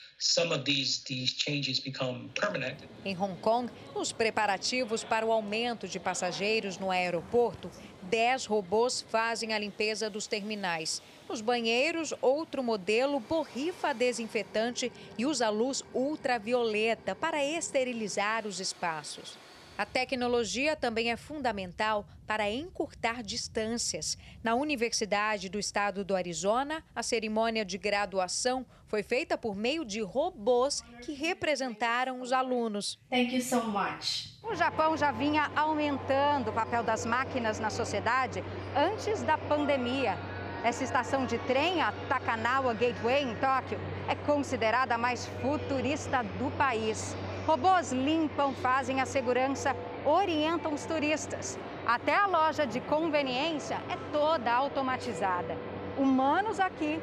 [3.05, 7.71] Em Hong Kong, nos preparativos para o aumento de passageiros no aeroporto,
[8.05, 11.03] 10 robôs fazem a limpeza dos terminais.
[11.29, 19.37] Nos banheiros, outro modelo borrifa desinfetante e usa luz ultravioleta para esterilizar os espaços.
[19.77, 24.17] A tecnologia também é fundamental para encurtar distâncias.
[24.43, 30.01] Na Universidade do Estado do Arizona, a cerimônia de graduação foi feita por meio de
[30.01, 33.01] robôs que representaram os alunos.
[33.11, 34.33] Thank you so much.
[34.45, 38.45] O Japão já vinha aumentando o papel das máquinas na sociedade
[38.77, 40.17] antes da pandemia.
[40.65, 46.51] Essa estação de trem, a Takanawa Gateway, em Tóquio, é considerada a mais futurista do
[46.57, 47.15] país.
[47.47, 51.59] Robôs limpam, fazem a segurança, orientam os turistas.
[51.87, 55.55] Até a loja de conveniência é toda automatizada.
[55.99, 56.99] Humanos aqui,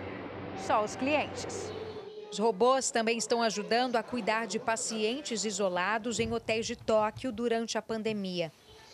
[0.65, 1.71] só os clientes.
[2.31, 7.77] Os robôs também estão ajudando a cuidar de pacientes isolados em hotéis de Tóquio durante
[7.77, 8.51] a pandemia.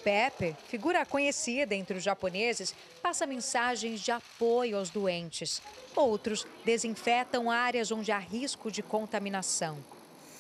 [0.08, 5.62] Pepe, figura conhecida entre os japoneses, passa mensagens de apoio aos doentes.
[5.94, 9.84] Outros desinfetam áreas onde há risco de contaminação.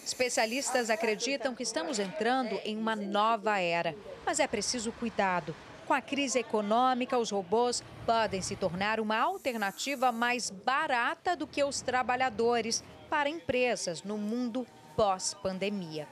[0.05, 3.93] Especialistas acreditam que estamos entrando em uma nova era,
[4.25, 5.53] mas é preciso cuidado.
[5.85, 11.61] Com a crise econômica, os robôs podem se tornar uma alternativa mais barata do que
[11.61, 14.65] os trabalhadores para empresas no mundo
[14.95, 16.07] pós-pandemia.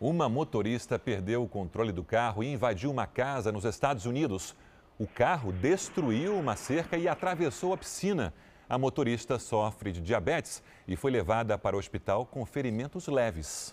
[0.00, 4.54] Uma motorista perdeu o controle do carro e invadiu uma casa nos Estados Unidos.
[4.98, 8.34] O carro destruiu uma cerca e atravessou a piscina.
[8.68, 13.72] A motorista sofre de diabetes e foi levada para o hospital com ferimentos leves.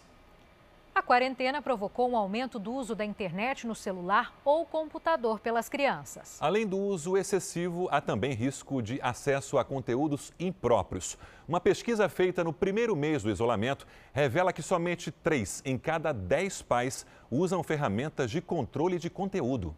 [0.93, 6.37] A quarentena provocou um aumento do uso da internet no celular ou computador pelas crianças.
[6.39, 11.17] Além do uso excessivo, há também risco de acesso a conteúdos impróprios.
[11.47, 16.61] Uma pesquisa feita no primeiro mês do isolamento revela que somente 3 em cada 10
[16.63, 19.73] pais usam ferramentas de controle de conteúdo.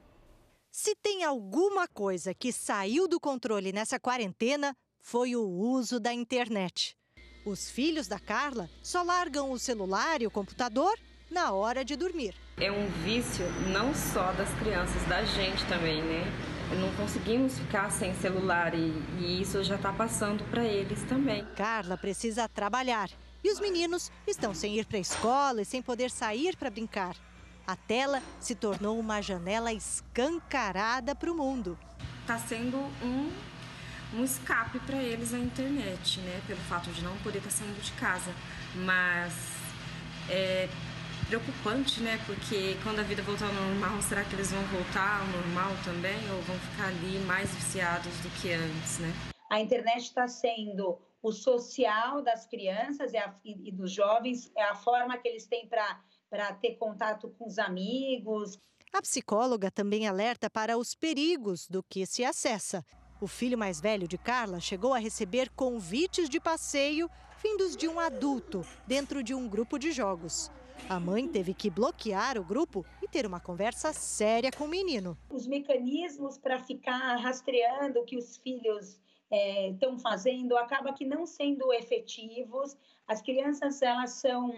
[0.72, 6.98] Se tem alguma coisa que saiu do controle nessa quarentena, foi o uso da internet.
[7.46, 10.98] Os filhos da Carla só largam o celular e o computador
[11.30, 12.34] na hora de dormir.
[12.58, 16.24] É um vício não só das crianças, da gente também, né?
[16.80, 21.46] Não conseguimos ficar sem celular e, e isso já está passando para eles também.
[21.56, 23.10] Carla precisa trabalhar
[23.44, 27.18] e os meninos estão sem ir para a escola e sem poder sair para brincar.
[27.68, 31.78] A tela se tornou uma janela escancarada para o mundo.
[32.22, 33.30] Está sendo um
[34.16, 36.42] um escape para eles a internet, né?
[36.48, 38.34] Pelo fato de não poder estar tá saindo de casa.
[38.76, 39.34] Mas
[40.30, 40.70] é
[41.28, 42.20] preocupante, né?
[42.26, 46.18] Porque quando a vida voltar ao normal, será que eles vão voltar ao normal também?
[46.32, 49.12] Ou vão ficar ali mais viciados do que antes, né?
[49.50, 53.14] A internet está sendo o social das crianças
[53.46, 58.60] e, dos jovens, é a forma que eles têm para ter contato com os amigos.
[58.92, 62.86] A psicóloga também alerta para os perigos do que se acessa.
[63.24, 67.10] O filho mais velho de Carla chegou a receber convites de passeio
[67.42, 70.52] vindos de um adulto dentro de um grupo de jogos.
[70.90, 75.18] A mãe teve que bloquear o grupo e ter uma conversa séria com o menino.
[75.30, 79.00] Os mecanismos para ficar rastreando o que os filhos
[79.72, 82.76] estão é, fazendo acaba que não sendo efetivos.
[83.08, 84.52] As crianças elas são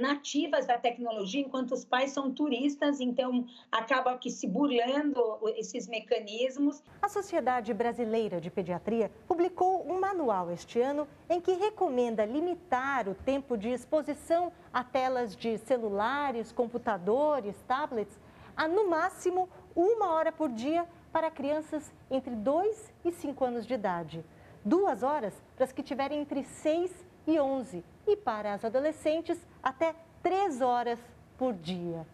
[0.00, 5.20] nativas da tecnologia, enquanto os pais são turistas, então acaba que se burlando
[5.56, 6.82] esses mecanismos.
[7.00, 13.14] A Sociedade Brasileira de Pediatria publicou um manual este ano em que recomenda limitar o
[13.14, 18.18] tempo de exposição a telas de celulares, computadores, tablets
[18.56, 23.74] a no máximo uma hora por dia para crianças entre 2 e 5 anos de
[23.74, 24.24] idade.
[24.64, 29.94] Duas horas para as que tiverem entre 6 e 11 e para as adolescentes até
[30.22, 30.98] três horas
[31.36, 32.06] por dia.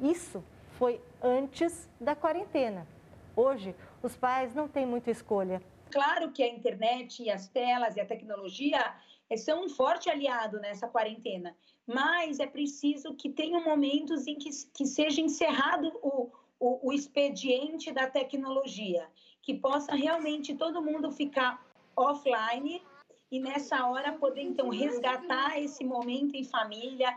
[0.00, 0.44] Isso
[0.78, 2.86] foi antes da quarentena.
[3.34, 5.62] Hoje, os pais não têm muita escolha.
[5.90, 8.94] Claro que a internet e as telas e a tecnologia
[9.30, 14.50] eh, são um forte aliado nessa quarentena, mas é preciso que tenham momentos em que,
[14.74, 16.30] que seja encerrado o,
[16.60, 19.08] o, o expediente da tecnologia,
[19.40, 21.64] que possa realmente todo mundo ficar
[21.96, 22.82] offline
[23.30, 27.14] e nessa hora poder então resgatar esse momento em família.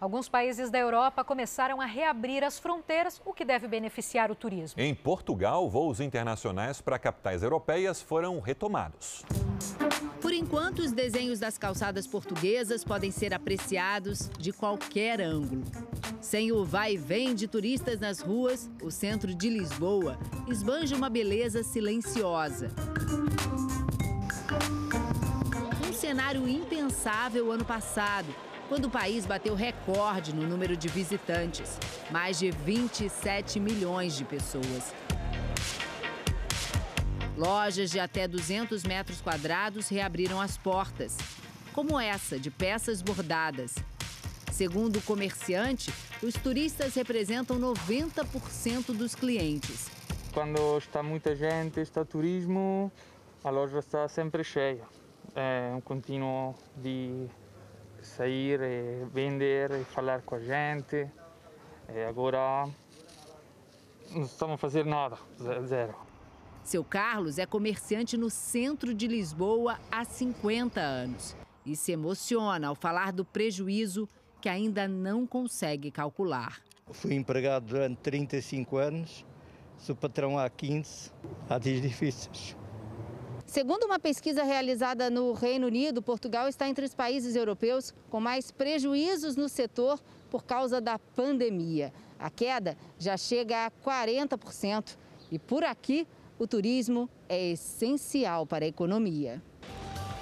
[0.00, 4.80] Alguns países da Europa começaram a reabrir as fronteiras, o que deve beneficiar o turismo.
[4.80, 9.24] Em Portugal, voos internacionais para capitais europeias foram retomados.
[10.20, 15.64] Por enquanto, os desenhos das calçadas portuguesas podem ser apreciados de qualquer ângulo.
[16.20, 20.16] Sem o vai e vem de turistas nas ruas, o centro de Lisboa
[20.48, 22.70] esbanja uma beleza silenciosa
[26.08, 28.34] cenário impensável ano passado,
[28.66, 31.78] quando o país bateu recorde no número de visitantes
[32.10, 34.94] mais de 27 milhões de pessoas.
[37.36, 41.14] Lojas de até 200 metros quadrados reabriram as portas,
[41.74, 43.74] como essa de peças bordadas.
[44.50, 45.92] Segundo o comerciante,
[46.22, 49.90] os turistas representam 90% dos clientes.
[50.32, 52.90] Quando está muita gente, está turismo,
[53.44, 54.97] a loja está sempre cheia
[55.34, 57.26] é um contínuo de
[58.02, 61.10] sair e vender e falar com a gente.
[61.88, 62.68] E agora
[64.10, 65.16] não estamos a fazer nada,
[65.66, 65.94] zero.
[66.62, 72.74] Seu Carlos é comerciante no centro de Lisboa há 50 anos e se emociona ao
[72.74, 74.08] falar do prejuízo
[74.40, 76.60] que ainda não consegue calcular.
[76.90, 79.24] Fui empregado durante 35 anos,
[79.78, 81.10] sou patrão há 15,
[81.48, 82.57] há dias difíceis.
[83.48, 88.50] Segundo uma pesquisa realizada no Reino Unido, Portugal está entre os países europeus com mais
[88.50, 89.98] prejuízos no setor
[90.30, 91.90] por causa da pandemia.
[92.18, 94.98] A queda já chega a 40%
[95.30, 96.06] e por aqui
[96.38, 99.42] o turismo é essencial para a economia.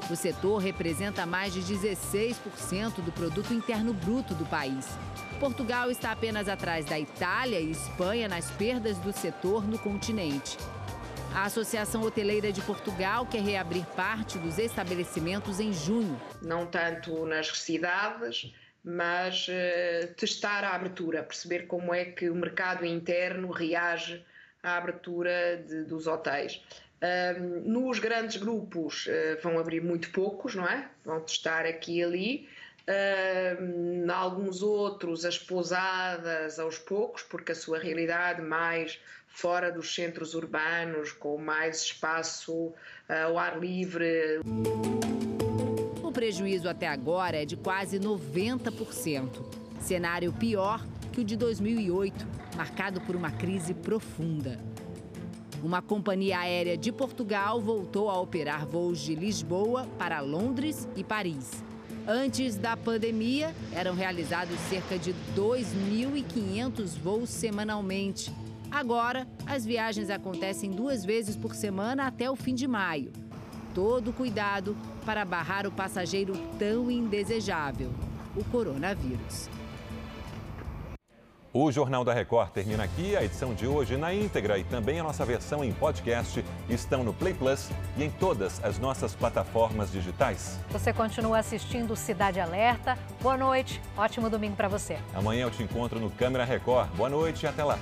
[0.09, 4.87] O setor representa mais de 16% do produto interno bruto do país.
[5.41, 10.57] Portugal está apenas atrás da Itália e Espanha nas perdas do setor no continente.
[11.37, 16.19] A Associação Hoteleira de Portugal quer reabrir parte dos estabelecimentos em junho.
[16.41, 22.87] Não tanto nas cidades, mas uh, testar a abertura, perceber como é que o mercado
[22.87, 24.25] interno reage
[24.63, 26.65] à abertura de, dos hotéis.
[27.03, 30.89] Uh, nos grandes grupos uh, vão abrir muito poucos, não é?
[31.05, 32.49] Vão testar aqui e ali.
[32.89, 38.99] Uh, alguns outros, as pousadas aos poucos, porque a sua realidade mais
[39.37, 42.73] fora dos centros urbanos, com mais espaço
[43.07, 44.41] ao ar livre.
[46.03, 49.45] O prejuízo até agora é de quase 90%.
[49.79, 50.83] Cenário pior
[51.13, 52.27] que o de 2008,
[52.57, 54.59] marcado por uma crise profunda.
[55.63, 61.63] Uma companhia aérea de Portugal voltou a operar voos de Lisboa para Londres e Paris.
[62.09, 68.33] Antes da pandemia, eram realizados cerca de 2.500 voos semanalmente.
[68.77, 73.11] Agora, as viagens acontecem duas vezes por semana até o fim de maio.
[73.75, 77.91] Todo cuidado para barrar o passageiro tão indesejável,
[78.37, 79.49] o coronavírus.
[81.55, 83.17] O Jornal da Record termina aqui.
[83.17, 87.15] A edição de hoje na íntegra e também a nossa versão em podcast estão no
[87.15, 90.61] Play Plus e em todas as nossas plataformas digitais.
[90.69, 92.99] Você continua assistindo Cidade Alerta.
[93.23, 94.99] Boa noite, ótimo domingo para você.
[95.15, 96.91] Amanhã eu te encontro no Câmera Record.
[96.91, 97.79] Boa noite e até lá.